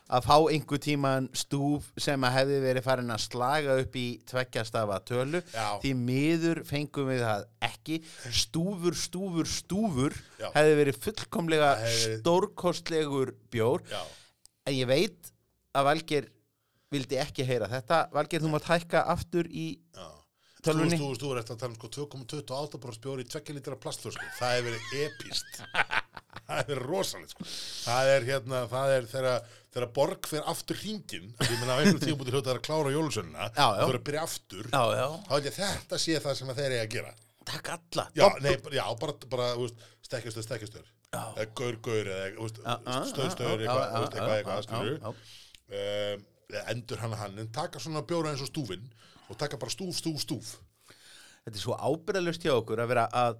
[0.06, 5.00] að fá einhver tíman stúf sem að hefði verið farin að slaga upp í tveggjastafa
[5.08, 5.40] tölu.
[5.50, 5.66] Já.
[5.82, 7.98] því miður fengum við það ekki.
[8.42, 10.50] Stúfur, stúfur, stúfur Já.
[10.54, 13.82] hefði verið fullkomlega hefði stórkostlegur bjór.
[13.90, 14.02] Já,
[14.66, 15.32] en ég veit
[15.76, 16.30] að Valgeir
[16.94, 18.06] vildi ekki heyra þetta.
[18.14, 19.72] Valgeir, þú mátt hækka aftur í?
[20.66, 24.30] Þú veist, þú veist, eftir að tala um sko 2,28% bjóri í 2 litra plastflösku.
[24.38, 25.60] Það hefur verið epist
[26.46, 27.46] það hefur verið rosalegt sko.
[27.84, 32.26] það er hérna, það er þegar borg fyrir aftur hringin ég meina á einhverjum tíum
[32.30, 36.20] hljóta að klára jólusönuna þú verður að byrja aftur Já, já, þá að þetta sé
[36.24, 37.12] það sem þeir eru að gera.
[37.46, 38.04] Takk alla.
[38.16, 39.48] Já, nei, já, bara, bara,
[40.06, 40.86] stekkjastöð, stekkjastöð
[41.16, 46.16] eða gaur, gaur, eða, þú veist, Já, já, stöð, stöður, já, eitthvað, eitthvað,
[46.72, 48.84] endur hann að hann, en taka svona bjóra eins og stúfin
[49.30, 50.52] og taka bara stúf, stúf, stúf.
[51.46, 53.38] Þetta er svo ábyrðalust hjá okkur að vera að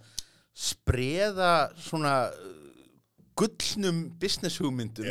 [0.57, 2.15] spreða svona
[3.37, 5.07] gullnum business hugmyndum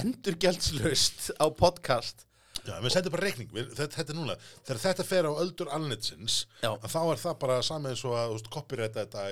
[0.00, 2.26] endurgjaldslaust á podcast.
[2.60, 4.34] Já, við sendum bara reikning, við, þetta, þetta er núna.
[4.68, 5.70] Þegar þetta fer á öldur
[6.76, 9.24] að þá er það bara saman eins og að, copyrighta þetta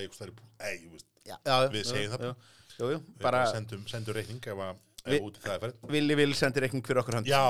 [0.94, 1.34] veist, ei,
[1.74, 2.46] Við segjum það.
[2.78, 5.92] Jú, jú, bara sendum, sendum reikning ef að, ef Við- út í það er ferð
[5.94, 7.28] Willi vil sendi reikning fyrir okkur hönd.
[7.28, 7.44] Já,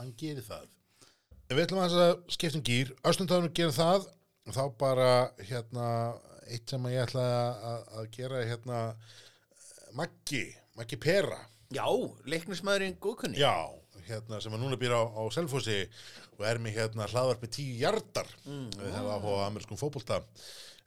[0.00, 0.66] hann gerir það.
[1.48, 1.96] En við ætlum að
[2.32, 2.92] skipta um gýr.
[3.06, 4.06] Östundaðunum gerir það,
[4.56, 5.10] þá bara,
[5.44, 5.88] hérna,
[6.48, 7.26] eitt sem ég ætla
[7.72, 8.80] að, að gera, hérna,
[9.98, 10.46] Maggi,
[10.78, 11.38] Maggi Pera.
[11.72, 11.86] Já,
[12.28, 13.54] leiknismæðurinn góðkunni Já,
[14.08, 15.78] hérna, sem að núna býr á, á Selfossi
[16.36, 18.28] og er með, hérna, hlaðvarp með tíu hjartar.
[18.44, 20.20] Mm, við hefum áhuga á amerískum fótbolta.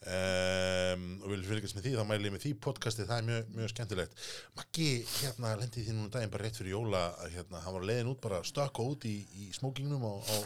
[0.06, 3.47] Um, og vil fylgjast með því, þá mæli ég með því podcasti, það er mjög,
[3.56, 4.20] mjög skemmtilegt
[4.53, 7.88] Maggi, hérna, lendi því núna um daginn bara rétt fyrir jóla, að, hérna, hann var
[7.89, 10.38] leiðin út bara stökka út í, í smókingnum á, á,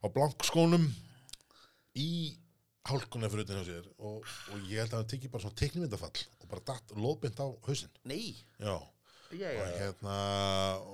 [0.00, 0.86] á blankskónum
[2.00, 2.08] í
[2.88, 6.22] hálkuna fyrir utan hjá sér og, og ég held að hann tekið bara svona teknimyndafall
[6.40, 7.92] og bara datt loðbind á hausinn.
[8.08, 8.74] Nei, já,
[9.36, 10.16] já, og já, hérna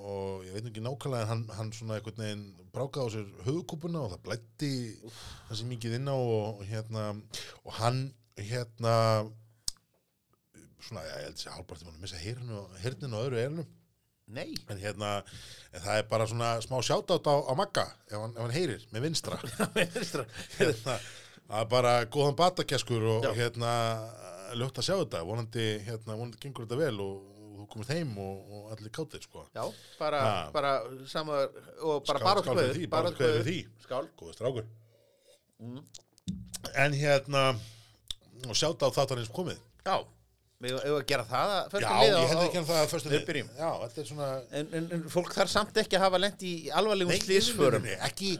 [0.02, 4.02] og ég veit ekki nákvæmlega en hann, hann svona einhvern veginn brákaði á sér höfukúpuna
[4.02, 4.72] og það blætti
[5.48, 7.08] þessi mikið inn á og, og hérna
[7.62, 8.04] og hann
[8.36, 8.94] hérna
[10.82, 13.74] svona, ég held að sé hálfpartum hann að missa heyrninu og öðru eyrnum
[14.26, 14.54] nei.
[14.70, 15.20] En hérna,
[15.72, 18.86] en það er bara svona smá sjátátt á, á Magga ef hann, ef hann heyrir
[18.90, 19.38] með vinstra.
[20.58, 20.96] Hérna,
[21.48, 23.32] það er bara góðan batakeskur og Já.
[23.38, 23.72] hérna
[24.56, 28.12] ljótt að sjá þetta, vonandi hérna, vonandi gengur þetta vel og, og þú komist heim
[28.18, 29.64] og, og allir kátir sko Já,
[29.98, 30.34] bara, Ha.
[30.54, 30.72] bara
[31.10, 31.38] sama
[31.82, 33.56] og bara bara fyrir því, bara fyrir því.
[33.86, 34.66] Skál góður strákur
[35.56, 35.78] Mm.
[36.76, 37.42] en hérna
[38.46, 40.04] og sjáta á þáttanins komið Já,
[40.64, 43.48] við hefum að gera það að já, ég á- ekki að það að við byrjum.
[43.58, 44.28] já, þetta er svona
[44.60, 48.30] En, en, en fólk þarf samt ekki að hafa lent í alvarlegum slísförum ekki,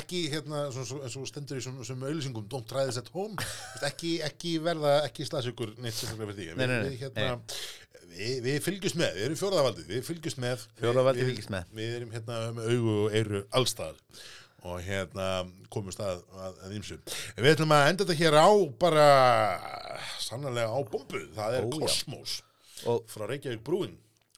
[0.00, 3.36] ekki hérna, eins og stendur í sem auðlýsingum don't try this at home.
[3.84, 6.56] Ekki, ekki verða, ekki slasa ykkur neitt sérstaklega fyrir því.
[6.56, 7.28] Nei, nei, nei, við, hérna,
[8.16, 10.64] við, við fylgjumst með, við erum fjórðavaldið við fylgjumst með.
[10.80, 11.70] Fjórðavaldið Við- fylgjast með.
[11.82, 14.00] við erum hérna með augu og eyru allstaðar
[14.66, 15.28] og hérna
[15.72, 18.48] komumst að, að, En við ætlum að enda þetta hér á
[18.80, 19.08] bara
[20.22, 21.22] sannlega á bombu.
[21.36, 21.78] Það er Ó, já.
[21.84, 22.38] Kosmos
[22.86, 23.94] Og frá Reykjavík Brúin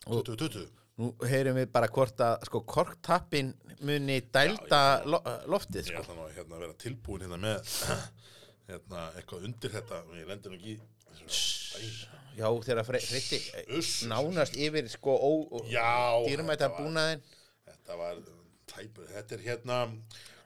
[0.08, 0.68] 2020
[0.98, 3.52] nú heyrum við bara hvort að sko korktappin
[3.86, 6.02] muni dælda lo, loftið Ég sko.
[6.02, 7.74] ætla nú að hérna, vera tilbúin hérna með
[8.70, 10.00] hérna, eitthvað undir þetta.
[10.08, 10.78] Og ég lendir nú ekki
[12.38, 13.92] Já, þegar eh, Uss.
[14.10, 15.14] nánast yfir sko
[15.70, 17.22] Já, dýrmæta búnaðin
[17.66, 18.20] Þetta var
[18.78, 19.80] tæpur, þetta er hérna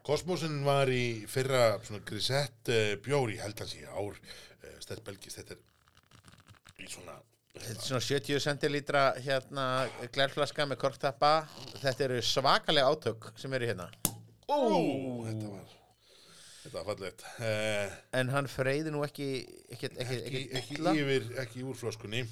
[0.03, 5.39] Kosmosin var í fyrra svona grisett uh, bjóri, held hans í ár uh, stert belgist,
[5.39, 7.21] þetta er í svona
[7.53, 9.65] Þetta er svona 70 centilítra hérna
[10.15, 11.33] glærflaska með korktappa.
[11.83, 13.91] Þetta eru svakalega átök sem eru hérna.
[14.49, 14.57] Ó,
[15.29, 15.75] þetta var
[16.63, 19.29] þetta var fallegt eh, En hann freyði nú ekki,
[19.75, 22.25] ekki, ekki, ekki, ekki, yfir, ekki úr flöskunni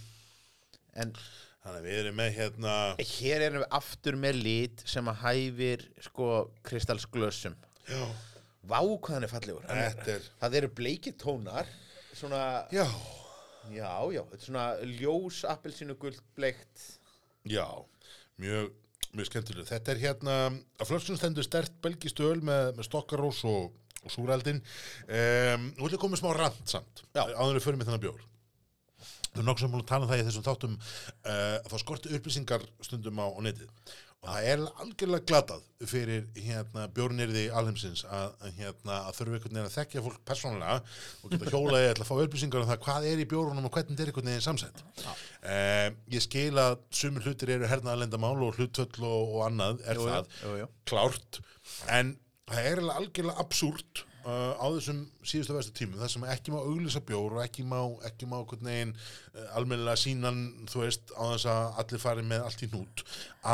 [1.01, 1.13] En
[1.61, 2.75] þannig að við erum með hérna
[3.13, 6.29] hér erum við aftur með lit sem að hæfir sko
[6.67, 7.57] kristalsglössum.
[7.91, 8.03] já,
[8.71, 9.65] Vá hvað hann er fallegur.
[9.67, 11.69] Þetta er Það eru bleikir tónar,
[12.13, 12.41] svona,
[12.75, 12.85] já,
[13.73, 14.67] já, já, þetta er svona
[15.01, 16.85] ljós appelsínu guld bleikt.
[17.49, 17.67] já,
[18.41, 18.73] mjög
[19.17, 20.35] mjög skemmtileg, þetta er hérna
[20.79, 23.73] að flöskun stendur stert belgist öl með, með stokkarós og,
[24.05, 27.25] og súraldin um, þetta er komið smá rant samt Já.
[27.35, 28.21] áður við förum með þennan bjór
[29.31, 31.83] Við erum nokkuð sem búin að tala um það í þessum þáttum uh, að það
[31.85, 33.69] skorti upplýsingar stundum á, á netið
[34.21, 39.69] og það er algjörlega glatað fyrir hérna, bjórnirði alheimsins að, hérna, að þurfa einhvern veginn
[39.71, 40.75] að þekkja fólk persónulega
[41.25, 44.05] og geta hjólaði að fá upplýsingar um það hvað er í bjórunum og hvernig þetta
[44.05, 44.83] er einhvern veginn samsett.
[45.41, 50.11] Uh, ég skil að sumur hlutir eru hernaðalendamál og hlutvöll og, og annað er Jú,
[50.11, 50.69] það jú, jú.
[50.93, 51.41] klárt
[51.97, 52.15] en
[52.51, 57.03] það er algjörlega absúrt uh, á þessum síðustu vestu tímum þar sem ekki má auglýsa
[57.07, 61.81] bjór og ekki má, ekki má neginn uh, almennilega sínan þú veist á þess að
[61.83, 63.05] allir fari með allt í hnút.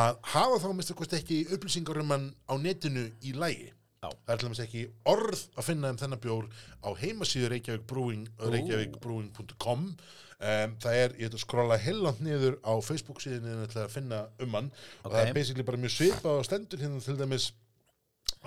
[0.02, 3.72] Að hafa þá mistur hvort ekki upplýsingar um hann á netinu í lægi
[4.04, 4.10] Já.
[4.12, 6.46] það er til dæmis ekki orð að finna um þennan bjór
[6.84, 9.90] á heimasíðu Reykjavík Brewing reykjavíkbrewing.com
[10.36, 14.18] Um, það er, ég ætla að skrolla heiland niður á Facebook síðan til að finna
[14.44, 14.66] um hann.
[15.00, 17.46] Og það er basically bara mjög svipað og stendur hérna til dæmis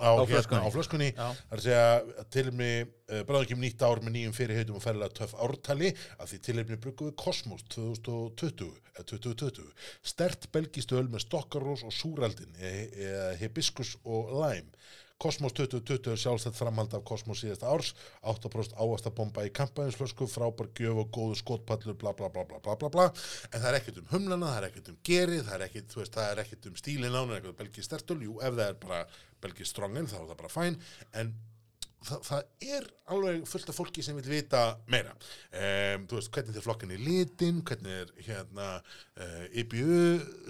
[0.00, 1.10] á, hérna, á flöskunni.
[1.16, 5.18] Það er að segja tilumni uh, bráðum kemur nýtt ár með nýjum fyrirheitum og ferðilega
[5.20, 9.70] töff ártali að því tilumni við Kosmos 2020 eða 2020
[10.12, 14.72] stert belgist öl með stokkarós og súraldin eða hibiskus og lime
[15.20, 17.92] Kosmos 2020 er sjálfstætt framhald af Kosmos síðasta árs.
[18.24, 23.06] 8% áastabomba í kampæðinsflösku frábær gjöf og góðu skotpallur bla bla bla bla bla bla
[23.10, 26.16] en það er ekkert um humlana, það er ekkert um gerið það er ekkert, veist,
[26.16, 29.04] það er ekkert um stílin án eitthvað belgið stertul, jú, ef það er bara
[29.44, 30.80] belgið strongel, þá er það bara fæn
[31.20, 31.34] en
[32.06, 34.60] það, það er alveg fullt af fólki sem vil vita
[34.92, 35.12] meira.
[35.52, 39.98] Um, þú veist, hvernig þið flokkan í litin hvernig er hérna uh, IBU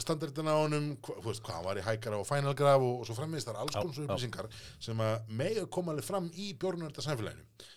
[0.04, 3.18] standardin á honum hva, þú veist, hvað var í hækara og fænalgraf og, og svo
[3.18, 4.50] framvegist, það er alls konar svo upplýsingar
[4.86, 7.68] sem að mega koma alveg fram í bjórnverða samfélaginu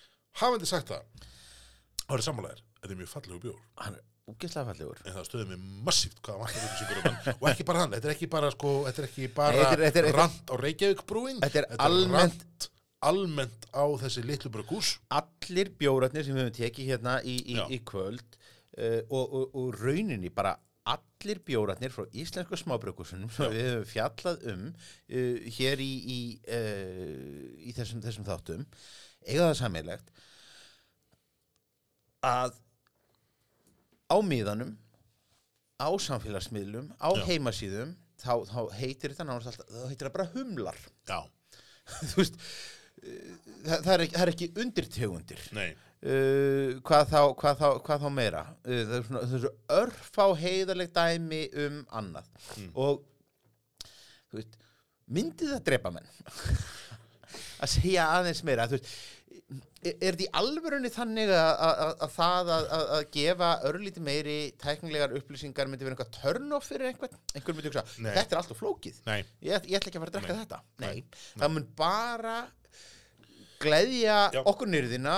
[0.41, 1.29] hafandi sagt það
[2.13, 3.59] árið sammálaðir, þetta er mjög fallegu bjór.
[3.79, 4.03] Hann er
[4.33, 4.99] úkislega fallegur.
[5.03, 8.07] en það stöðum við massíft hvað vantar upplýsingur um hann og ekki bara hann, þetta
[8.09, 10.55] er ekki bara sko, þetta er ekki bara Nei, þetta er- þetta er- rant á
[10.63, 12.67] Reykjavík brúing Þetta er almennt-
[13.09, 17.79] almennt á þessi litlu brugús Allir bjórarnir sem við höfum tekið hérna í, í, í
[17.87, 18.37] kvöld
[18.77, 20.55] uh, og, og, og rauninni bara
[20.89, 26.19] allir bjórarnir frá íslensku smábrökusunum sem við höfum fjallað um uh, hér í, í,
[26.51, 28.67] uh, í þessum, þessum þáttum
[29.23, 30.13] eiga það sammeilegt
[32.23, 32.55] að
[34.11, 34.77] á miðanum
[35.83, 37.23] á samfélagsmiðlum, á Já.
[37.27, 40.79] heimasíðum þá, þá heitir þetta alltaf, þá heitir það bara humlar.
[41.09, 41.19] Já,
[42.11, 42.39] þú veist
[43.63, 45.45] það, er ekki, er ekki undirtegundir.
[45.55, 45.69] Nei,
[46.03, 48.43] uh, hvað, þá, hvað, þá, hvað þá meira?
[48.65, 52.29] Uh, það er svona þessu örfá heiðarleg dæmi um annað.
[52.73, 53.03] Og
[54.31, 54.61] þú veist
[55.13, 56.13] myndi það drepa menn.
[57.63, 58.89] Að segja aðeins meira þú veist
[59.83, 64.37] er er þetta í alvörunni þannig að, að, að, að það að, gefa örlítið meiri
[64.63, 67.17] tæknilegar upplýsingar myndi vera eitthvað turn-off fyrir einhvern?
[67.33, 68.11] Einhvern myndi hugsa, Nei.
[68.17, 69.01] þetta er alltaf flókið.
[69.09, 69.19] Nei.
[69.43, 70.43] Ég, ég ætla ekki að fara að drekka Nei.
[70.43, 70.61] þetta.
[70.83, 71.33] Nei.
[71.41, 72.37] það mun bara
[73.63, 74.41] gleðja Já.
[74.43, 75.17] okkur nýrðina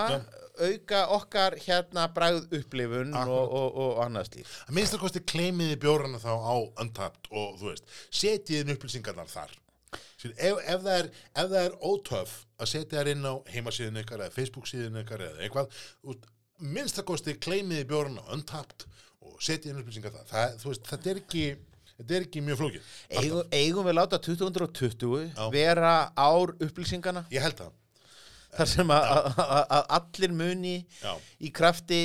[0.56, 5.78] auka okkar hérna bræð upplifun og, og, og annað slíf að minnst að kosti kleimiði
[5.84, 9.56] bjórana þá á Untapped og þú veist, setjið inn upplýsingarnar þar
[9.96, 14.36] ef, ef, það er, það er ótöf að setja þær inn á heimasíðin ykkar eða
[14.36, 15.80] Facebook síðin ykkar eða eitthvað
[16.12, 16.28] út,
[16.64, 18.88] minnst að kosti kleimiði bjórana á Untapped
[19.26, 21.48] og setjið inn upplýsingar það, þú veist, þetta er ekki
[21.96, 22.94] þetta er ekki mjög flókið.
[23.22, 25.44] Eigum, eigum við láta 2020 Já.
[25.54, 27.74] vera ár upplýsingana ég held það
[28.56, 29.26] þar sem að-
[29.98, 31.14] allir muni Já.
[31.42, 32.00] í krafti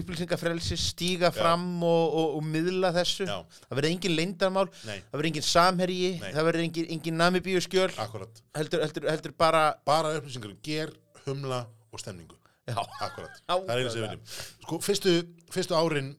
[0.00, 3.36] upplýsingafrelsi stíga fram og, og, og miðla þessu Já.
[3.68, 4.98] það verður engin leyndamál Nei.
[4.98, 6.32] það verður engin samherji Nei.
[6.32, 10.90] það verður engin, engin namibíu skjöl heldur, heldur, heldur bara bara upplýsingar um ger,
[11.26, 12.36] humla og stemningu
[12.66, 14.26] já, Akkurat, Já, það er sem við viljum
[14.62, 15.14] Sko, fyrstu,
[15.54, 16.12] fyrstu árin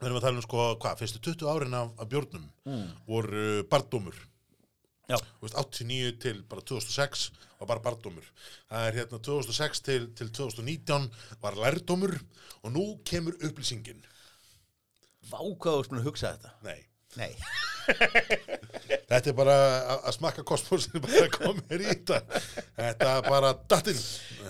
[0.00, 2.44] við erum að tala um sko, hvað, fyrstu 20 árin af, af bjórnum
[3.06, 4.26] voru uh, barndómur Já.
[5.18, 7.30] Veist, 89 til bara 2006
[7.60, 8.28] var bara barndómur.
[8.70, 11.10] Það er hérna 2006 til, til 2019
[11.42, 12.16] var lærdómur
[12.62, 14.04] og nú kemur upplýsingin.
[15.30, 16.56] Vá hvað þú erst búin að hugsa þetta.
[16.66, 16.78] Nei,
[17.20, 17.34] nei,
[19.10, 19.54] Þetta er bara
[19.96, 22.20] að- smakka kosmosinu bara að koma hér í þetta.
[22.78, 23.98] Þetta bara dattinn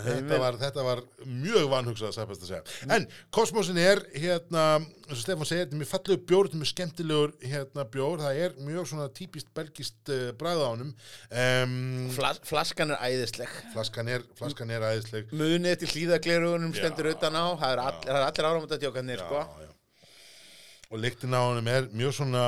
[0.05, 2.61] þetta var, þetta var mjög vanhugsað að segja.
[2.97, 6.63] En kosmosin er hérna, eins og Stefán segir, þetta er mjög fallegu bjór þetta er
[6.63, 8.23] mjög skemmtilegur hérna, bjór.
[8.25, 10.93] Það er mjög svona típist belgist uh, bræð á honum.
[11.31, 11.75] Um,
[12.17, 13.57] Flas, flaskan er æðisleg.
[13.75, 15.33] Flaskan, er, flaskan er æðisleg.
[15.41, 16.83] Munið til hlýðaglerugunum Já.
[16.85, 17.47] stendur utan á.
[17.61, 19.43] Það er, all, það er allir áramöndadjókanir sko.
[19.45, 19.77] já, já.
[20.91, 22.45] og lyktin á honum er mjög svona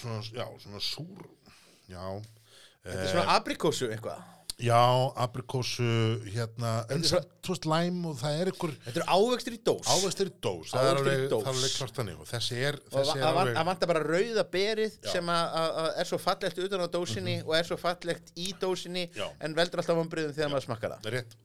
[0.00, 1.28] svona, já, svona súr
[1.90, 2.06] já
[2.86, 4.24] þetta er svona abrikósu eitthvað
[4.56, 5.84] Já, aprikósu,
[6.32, 10.30] hérna, en svo, veist, læm og það er ykkur þetta eru ávextir í dós ávextir
[10.30, 13.26] í dós, það er alveg, það er alveg klart þannig og þessi er, þessi er
[13.28, 15.10] alveg, það vantar bara rauða berið Já.
[15.12, 15.58] Sem að,
[16.00, 19.26] er svo fallegt utan á dósinni og er svo fallegt í dósinni Já.
[19.44, 21.36] en veldur alltaf vombriðum þegar maður smakkar það það er rétt.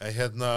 [0.00, 0.54] En hérna,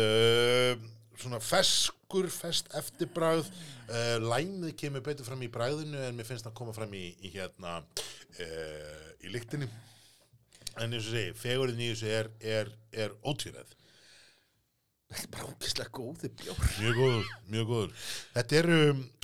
[0.00, 0.88] uh,
[1.18, 3.48] svona feskur, fest eftirbræð,
[3.88, 7.32] uh, læmið kemur betur fram í bræðinu en mér finnst það koma fram í, í
[7.34, 9.68] hérna, uh, í lyktinni.
[10.78, 13.74] En eins og segi, fegurinn í þessu er, er, er ótvíræð.
[15.08, 17.94] þetta er bara ógeðslega góði bjór Mjög góður, mjög góður.
[18.34, 18.78] Þetta eru,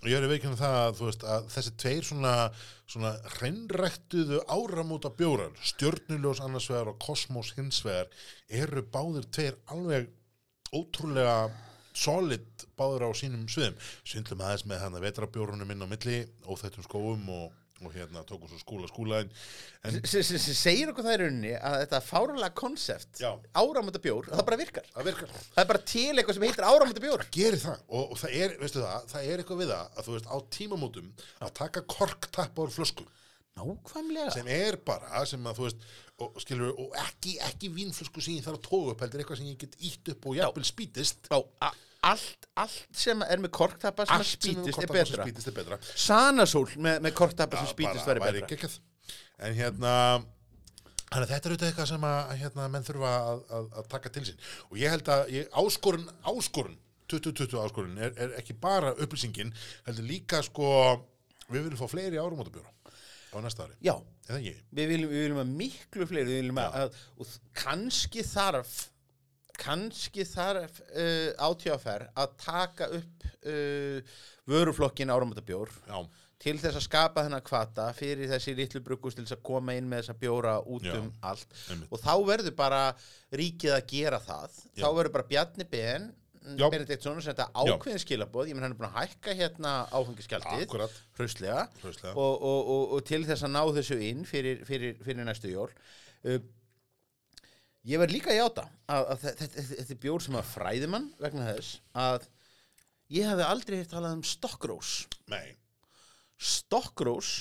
[0.08, 2.32] ég er að veikina það að, þú veist, að þessi tveir svona,
[2.94, 8.10] svona hreinræktuðu áramóta bjórar, stjörnuljós annars vegar og kosmos hins vegar,
[8.48, 10.10] eru báðir tveir alveg
[10.74, 11.36] ótrúlega
[11.94, 13.76] solid báður á sínum sviðum.
[14.06, 16.16] Svindlum aðeins með hann að vetrabjórunum inn á milli,
[16.46, 17.52] óþættum skóum og,
[17.84, 18.88] og hérna tókum svo skúla
[20.40, 23.32] sem segir okkur það í rauninni að þetta fárulega konsept Já.
[23.52, 25.34] áramönda bjór, það bara virkar það virkar.
[25.34, 28.56] það er bara til eitthvað sem heitir áramönda bjór gerir það og, og það er,
[28.62, 31.12] veistu það, það er eitthvað við það að þú veist á tímamótum
[31.44, 33.06] að taka korktappa úr flösku
[33.58, 35.84] nákvæmlega sem er bara, sem að þú veist
[36.22, 39.48] og, skilur, og ekki, ekki vínflösku sem ég þarf að tóga upp, heldur eitthvað sem
[39.50, 41.30] ég get ítt upp og jafnvel spýtist.
[41.30, 41.70] Já,
[42.10, 45.24] allt, allt sem er með korktappa sem sem sem betra.
[45.24, 45.80] spýtist er betra.
[45.94, 48.52] Sanasól með, með korktappa sem bara væri betra.
[48.52, 48.78] geggjað.
[49.42, 49.96] en hérna
[51.14, 54.10] Þannig að þetta er auðvitað eitthvað sem að hérna, menn þurfa að, að, að taka
[54.10, 54.40] til sín.
[54.66, 56.78] Og ég held að ég, áskorun, áskorun
[57.12, 59.52] 2020 áskorun er, er ekki bara upplýsingin,
[59.86, 60.66] heldur líka sko
[61.50, 62.83] við viljum fá fleiri árumótabjóra á
[63.42, 63.94] næsta ári, Já,
[64.30, 67.32] við viljum, við viljum að miklu fleiri við viljum að, að og
[67.64, 68.74] kannski þarf
[69.58, 74.14] kannski þarf uh, átíðaferð að taka upp uh,
[74.50, 75.70] vöruflokkin áramöndabjór
[76.44, 79.86] til þess að skapa þennan kvata fyrir þessi litlu bruggust til þess að koma inn
[79.88, 81.54] með þessa bjóra út Já, um allt.
[81.70, 81.88] Einmitt.
[81.94, 82.82] og þá verður bara
[83.32, 84.58] ríkið að gera það.
[84.74, 84.82] Já.
[84.82, 86.23] þá verður bara Bjarni Ben Já.
[86.44, 90.74] Benediktsson sem þetta ákveðin skilaboð ég menn hann er búin að hækka hérna áfengiskjaldið
[91.16, 91.62] hlauslega
[92.12, 95.70] og, og, og, og til þess að ná þessu inn fyrir, fyrir, fyrir næstu jól
[95.70, 96.38] uh,
[97.88, 99.64] ég verð líka að játa að, að þetta,
[99.96, 102.28] er bjór sem að fræði mann vegna þess að
[103.12, 104.92] ég hefði aldrei hitt talað um stokkrós.
[106.40, 107.32] Stokkrós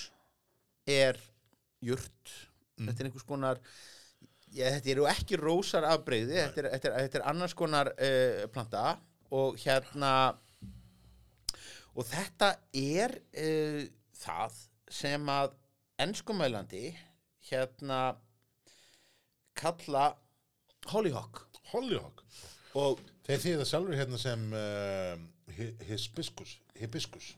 [0.90, 1.20] er
[1.84, 2.34] jurt.
[2.80, 3.62] Þetta er einhvers konar
[4.54, 8.44] ég, þetta eru ekki rósar afbreyði þetta er, þetta, er, þetta er annars konar uh,
[8.54, 8.86] planta
[9.34, 10.14] og hérna
[11.94, 13.82] og þetta er uh,
[14.24, 14.60] það
[14.94, 15.54] sem að
[16.04, 16.88] enskumælandi
[17.50, 18.00] hérna
[19.58, 20.08] kalla
[20.90, 21.44] hollyhock.
[21.72, 22.24] Hollyhock.
[22.78, 25.22] Og Þeir þýða það sjálfur hérna sem uh,
[25.56, 27.30] hi- hibiscus, hibiscus.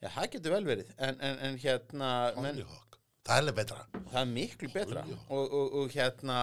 [0.00, 2.08] Já, það getur vel verið en, en, en hérna
[2.38, 2.89] Hollyhock,
[3.26, 3.86] það er betra.
[4.10, 5.02] Það er miklu betra.
[5.28, 6.38] Og, og, og hérna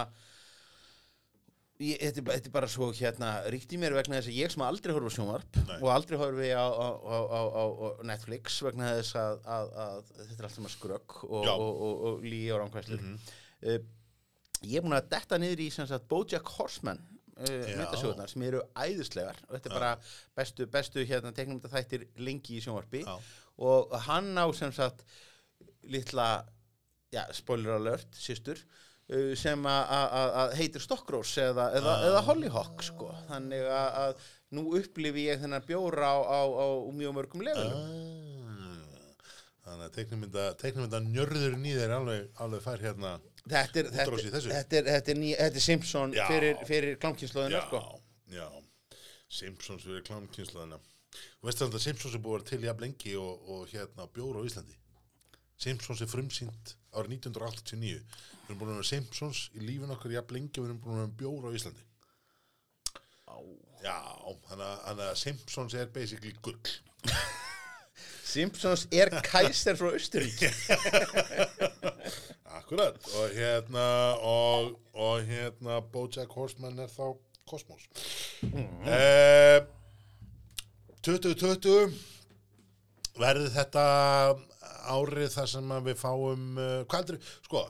[1.78, 4.64] ég, þetta, er bara- þetta svo hérna ríkt í mér vegna þess að ég sem
[4.66, 5.76] aldrei horfa á sjónvarp Nei.
[5.82, 7.64] og aldrei horfi á, á, á, á,
[8.08, 12.26] Netflix vegna þess að, að, að þetta er allt saman skrögg og, og, og, og
[12.26, 13.20] líi og ránkvæslur Mhm.
[13.62, 13.78] uh,
[14.66, 16.98] ég er búin að detta niður í sagt Bojack Horseman
[17.38, 17.46] uh,
[18.32, 19.92] sem eru æðislegar og þetta er bara
[20.34, 23.04] bestu, bestu hérna teiknumta þættir lengi í sjónvarpi.
[23.06, 23.18] Já.
[23.58, 25.04] og hann á sem sagt
[25.86, 26.44] litla
[27.14, 32.04] já, spoiler alert, systur uh, sem að- heitir Stockrose eða, eða, Ah.
[32.10, 33.12] eða Hollyhock sko.
[33.30, 34.18] þannig að,
[34.56, 38.84] nú upplifi ég þennan bjóra á, á, á mjög mörgum levelum Ah,
[39.68, 43.10] Þannig að teiknumynda, teiknumynda njörðurinn í þeir alveg, alveg fær hérna
[43.44, 44.16] þetta er, þetta,
[44.48, 46.24] þetta, er, þetta, er ný, er Simpson Já.
[46.30, 47.82] fyrir, fyrir klámkynnslóðina sko.
[49.28, 50.78] Simpsons fyrir klámkynnslaðina
[51.18, 54.76] Þú veist að Simpsons er vera til jafn lengi og, og hérna bjóra á Íslandi
[55.58, 58.02] Simpsons er frumsýnt árið 1989
[58.48, 61.00] Við erum búin að vera Simpsons í lífin okkar jafn lengi við erum búin að
[61.02, 61.82] vera bjóra á Íslandi.
[63.84, 63.98] Já,
[64.48, 66.72] þannig að, Simpsons er basically gull.
[68.32, 70.42] Simpsons er kæster frá Austurík
[72.58, 73.84] Akkurat og hérna
[74.24, 77.16] og, og hérna Bojack Horseman er þá
[77.48, 77.86] Kosmos
[78.44, 78.84] mm.
[78.84, 79.62] eh,
[81.04, 81.96] 2020
[83.16, 83.86] verður þetta
[84.94, 87.62] árið þar sem að við fáum uh, hvað heldur, sko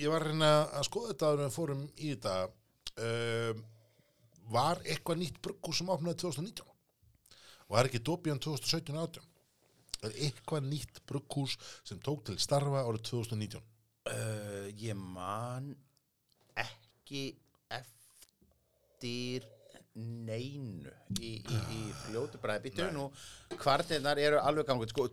[0.00, 0.50] ég var að reyna
[0.80, 2.36] að skoða þetta en við fórum í þetta
[3.08, 3.62] uh,
[4.54, 6.72] var eitthvað nýtt brugghús sem opnaði 2019
[7.64, 9.30] og er ekki Dobian 2017 og 18
[10.04, 15.72] er eitthvað nýtt brugghús sem tók til starfa árið 2019 uh, ég man
[16.60, 17.26] ekki
[17.72, 19.46] eftir
[19.94, 20.90] neinu
[21.22, 23.06] í, í, í fljótu bræði býtu nú
[23.54, 25.06] kvartinnar eru alveg t- sko,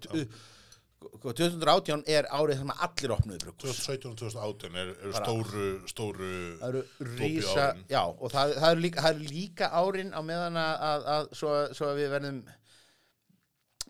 [1.02, 5.70] 2018 er árið þar sem allir opnuðu brukus 2017 og 2018 er, eru Bara- stóru
[5.90, 6.30] stóru
[6.60, 6.84] það eru
[7.18, 11.32] rísa já, og það, það, eru líka, eru líka árin á meðan að, að, að
[11.40, 12.40] svo, svo að við verðum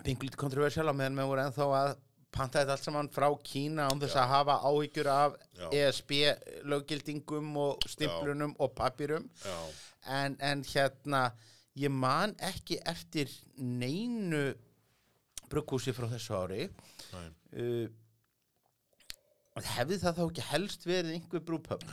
[0.05, 1.93] pingulítið kontroversial á meðan við vorum ennþá að
[2.31, 5.67] panta þetta allt saman frá Kína án þess að hafa áhyggjur af Já.
[5.81, 6.11] ESB
[6.71, 9.57] löggildingum og stimplunum og papýrum já,
[10.07, 11.25] en, en hérna
[11.75, 14.53] ég man ekki eftir neinu
[15.51, 16.69] brugghúsi frá þessu ári.
[16.69, 17.87] næ uh,
[19.75, 21.85] hefði það þá ekki helst verið einhver brúpöp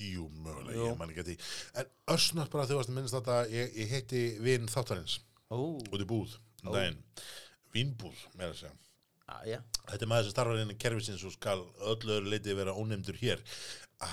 [0.00, 1.34] Jú, mögulega, ég man ekki að því.
[1.76, 5.18] En össnart bara þegar þú varst að minnst þetta ég, ég heiti vin þáttarins
[5.52, 6.96] út í búð, daginn
[7.74, 8.72] Vínbúð, með að segja.
[9.30, 9.58] Aðja
[9.90, 11.60] Þetta er maður sem starfar innan kerfisins og skal
[11.92, 13.42] öllu öðru leiti vera ónefndur hér.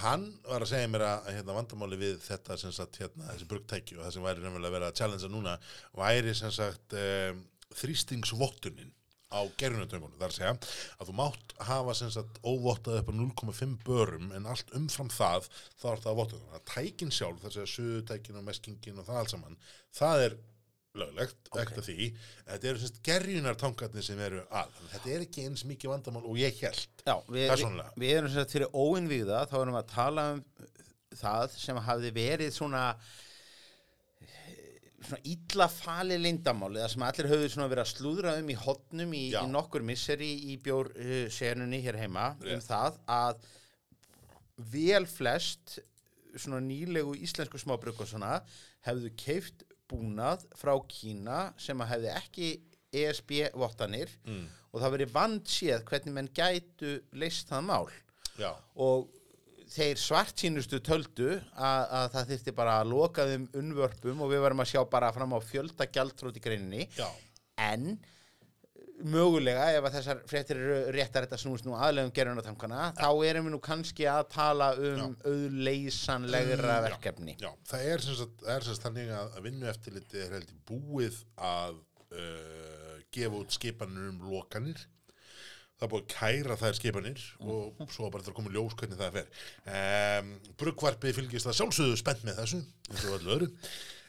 [0.02, 3.98] Hann var að segja mér að hérna, vandamáli við þetta sem sagt hérna, þessi brugtæki
[3.98, 5.56] og það sem væri nefnilega að vera að challengea núna
[5.98, 7.40] væri sem sagt um,
[7.82, 8.94] þrýstingsvottunin
[9.28, 10.52] á gerunatöngunum, þar að segja
[11.02, 15.50] að þú mátt hafa sem sagt óvottað upp á 0,5 börum en allt umfram það
[15.82, 16.62] þá er það að votta það.
[16.72, 19.58] Tækin sjálf, þar að segja suðutækin og meskingin og það allt saman,
[20.00, 20.38] það er
[20.98, 21.60] löglegt, Ok.
[21.62, 22.06] ekkert að því
[22.48, 26.58] þetta eru semst gerjunartangarnir sem eru að þetta er ekki eins mikið vandamál og ég
[26.64, 27.92] held Já, við, við, Persónulega.
[28.02, 30.42] við erum sem sagt fyrir óinvíða þá erum við að tala um
[31.20, 32.82] það sem hafði verið svona
[35.08, 39.14] svona illa fali lindamáli það sem allir höfðu svona verið að slúðra um í hotnum
[39.18, 42.68] í, í nokkur misseri í bjór uh, hér heima um Rétt.
[42.68, 43.46] það að
[44.74, 45.78] vel flest
[46.38, 48.40] svona nýlegu íslensku smábruk og svona
[48.86, 52.50] hefðu keift búnað frá Kína sem að hefði ekki
[52.98, 54.44] ESB-vottanir mm.
[54.72, 57.88] og það verið vandséð hvernig menn gætu leist það mál
[58.38, 59.08] Já, og
[59.74, 64.64] þeir svartsýnustu töldu að, að það þyrfti bara að loka þeim unnvörpum og við varum
[64.64, 66.88] að sjá bara fram á fjölda gjaldtrót í greininni.
[66.98, 67.08] Já,
[67.58, 67.98] en
[68.98, 73.54] mögulega ef að þessar fréttir eru réttar þetta snúist nú aðlegum gerunatankana þá erum við
[73.54, 76.86] nú kannski að tala um auðleysanlegra Mm, já.
[76.88, 77.36] verkefni.
[77.42, 81.20] Já Það er sem sagt, er sem sagt þannig að vinnu eftirliti er heldur búið
[81.38, 84.82] að uh, gefa út skipanir um lokanir
[85.78, 88.98] Það er búið að kæra þær skipanir og svo bara að koma í ljós hvernig
[88.98, 89.28] það fer.
[89.70, 92.64] Um, Bruggvarpið fylgist það sjálfsögðu spennt með þessu.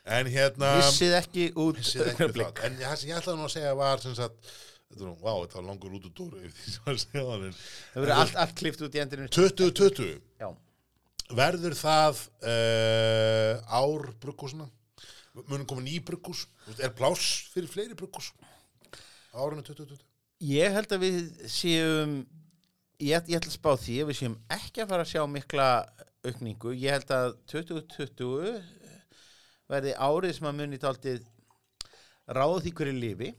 [0.08, 0.70] En hérna...
[0.78, 2.62] vissið ekki út Vissið ekki það.
[2.64, 4.54] En það sem ég ætlaði nú að segja var sem sagt,
[4.88, 6.40] þetta var, vá, þetta var langur út úr dóru
[6.86, 10.48] það verið allt, allt klift út í endurinn 2020 já,
[11.36, 14.68] verður það uh, ár bruggúsina?
[15.38, 16.46] Munum koma ný bruggús?
[16.80, 18.32] Er pláss fyrir fleiri bruggús?
[19.36, 20.00] Árinu 2020?
[20.38, 21.16] Ég held að við
[21.50, 22.12] séum
[23.02, 25.66] ég, ég ætla að spá því að við séum ekki að fara að sjá mikla
[26.22, 26.74] aukningu.
[26.78, 28.60] Ég held að 2020
[29.68, 31.26] verði árið sem að muni taldið
[32.38, 33.32] ráða því hverju lifi.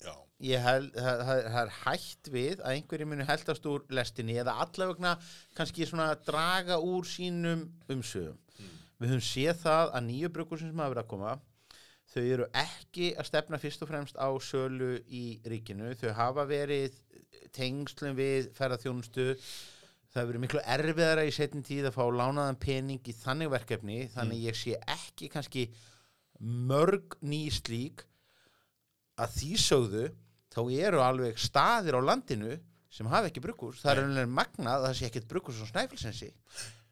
[0.00, 0.14] Já,
[0.48, 5.12] Ég held, það, það, er hætt við að einhverju muni heldast úr lestinni eða allavegna
[5.58, 8.40] kannski svona draga úr sínum umsögum.
[8.96, 11.36] Við höfum séð það að nýju brukursum sem hafa verið að koma
[12.12, 15.94] þau eru ekki að stefna fyrst og fremst á sölu í ríkinu.
[15.98, 16.96] Þau hafa verið
[17.56, 19.32] tengslum við ferðarþjónustu.
[20.10, 23.98] Það hefur verið miklu erfiðara í setjum tíð að fá lánaðan pening í þannig verkefni
[24.14, 25.66] þannig ég sé ekki kannski
[26.40, 28.06] mörg ný slík
[29.20, 30.06] að því sögðu
[30.52, 32.56] þá eru alveg staðir á landinu
[32.92, 33.82] sem hafa ekki brukkús.
[33.82, 36.30] Það er alveg magnað að það sé ekkert brukkús á Snæfellsensi.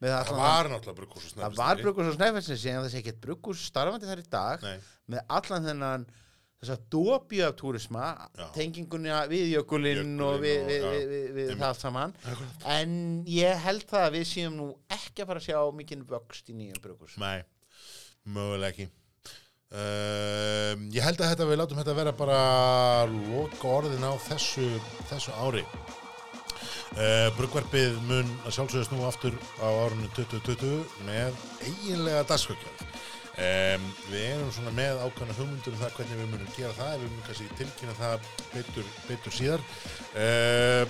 [0.01, 4.21] Það var náttúrulega bruggús það var brukkús á Snæfellsensi en sé ekkert brukkús starfandi þar
[4.21, 4.65] í dag.
[4.65, 4.77] Nei,
[5.15, 6.05] með allan þennan
[6.65, 8.05] þess að dópju af túrisma
[8.55, 12.13] tengingunni við jökulinn og við, og- við, við, við, það saman.
[12.75, 12.93] En
[13.29, 16.57] ég held það að við séum nú ekki að fara að sjá mikinn vöxt í
[16.59, 17.43] nýjum brukkús nei,
[18.25, 18.89] mögulega ekki.
[19.75, 22.39] Um, ég held að þetta við látum þetta vera bara
[23.11, 24.67] loka orðin á þessu,
[25.09, 25.63] þessu ári.
[26.95, 32.83] Uh, Bruggvarpið mun að sjálfsögðu snúa aftur á árunni 2020 með eiginlega dagskvöggjöld.
[33.35, 37.09] Um, við erum svona með ákvæmna hugmyndur um það hvernig við munum gera það, við
[37.09, 39.65] munum kannski tilkynna það betur, betur síðar.
[40.15, 40.85] Uh,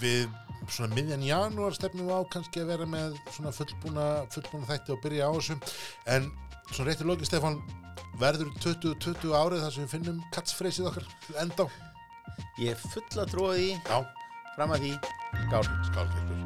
[0.00, 0.26] við
[0.66, 5.00] svona miðjan janúar stefnum við á kannski að vera með svona fullbúna, fullbúna þætti og
[5.04, 5.58] byrja á þessu
[6.16, 6.28] en
[6.72, 7.60] svona réttir loki Stefán
[8.18, 11.08] verður 20-20 árið þar sem við finnum katsfreysið okkar
[11.42, 11.68] enda á
[12.58, 13.98] Ég er full að trúa því Já,
[14.56, 14.92] fram að því.
[15.46, 15.64] Skál.
[15.90, 16.44] skálkirkur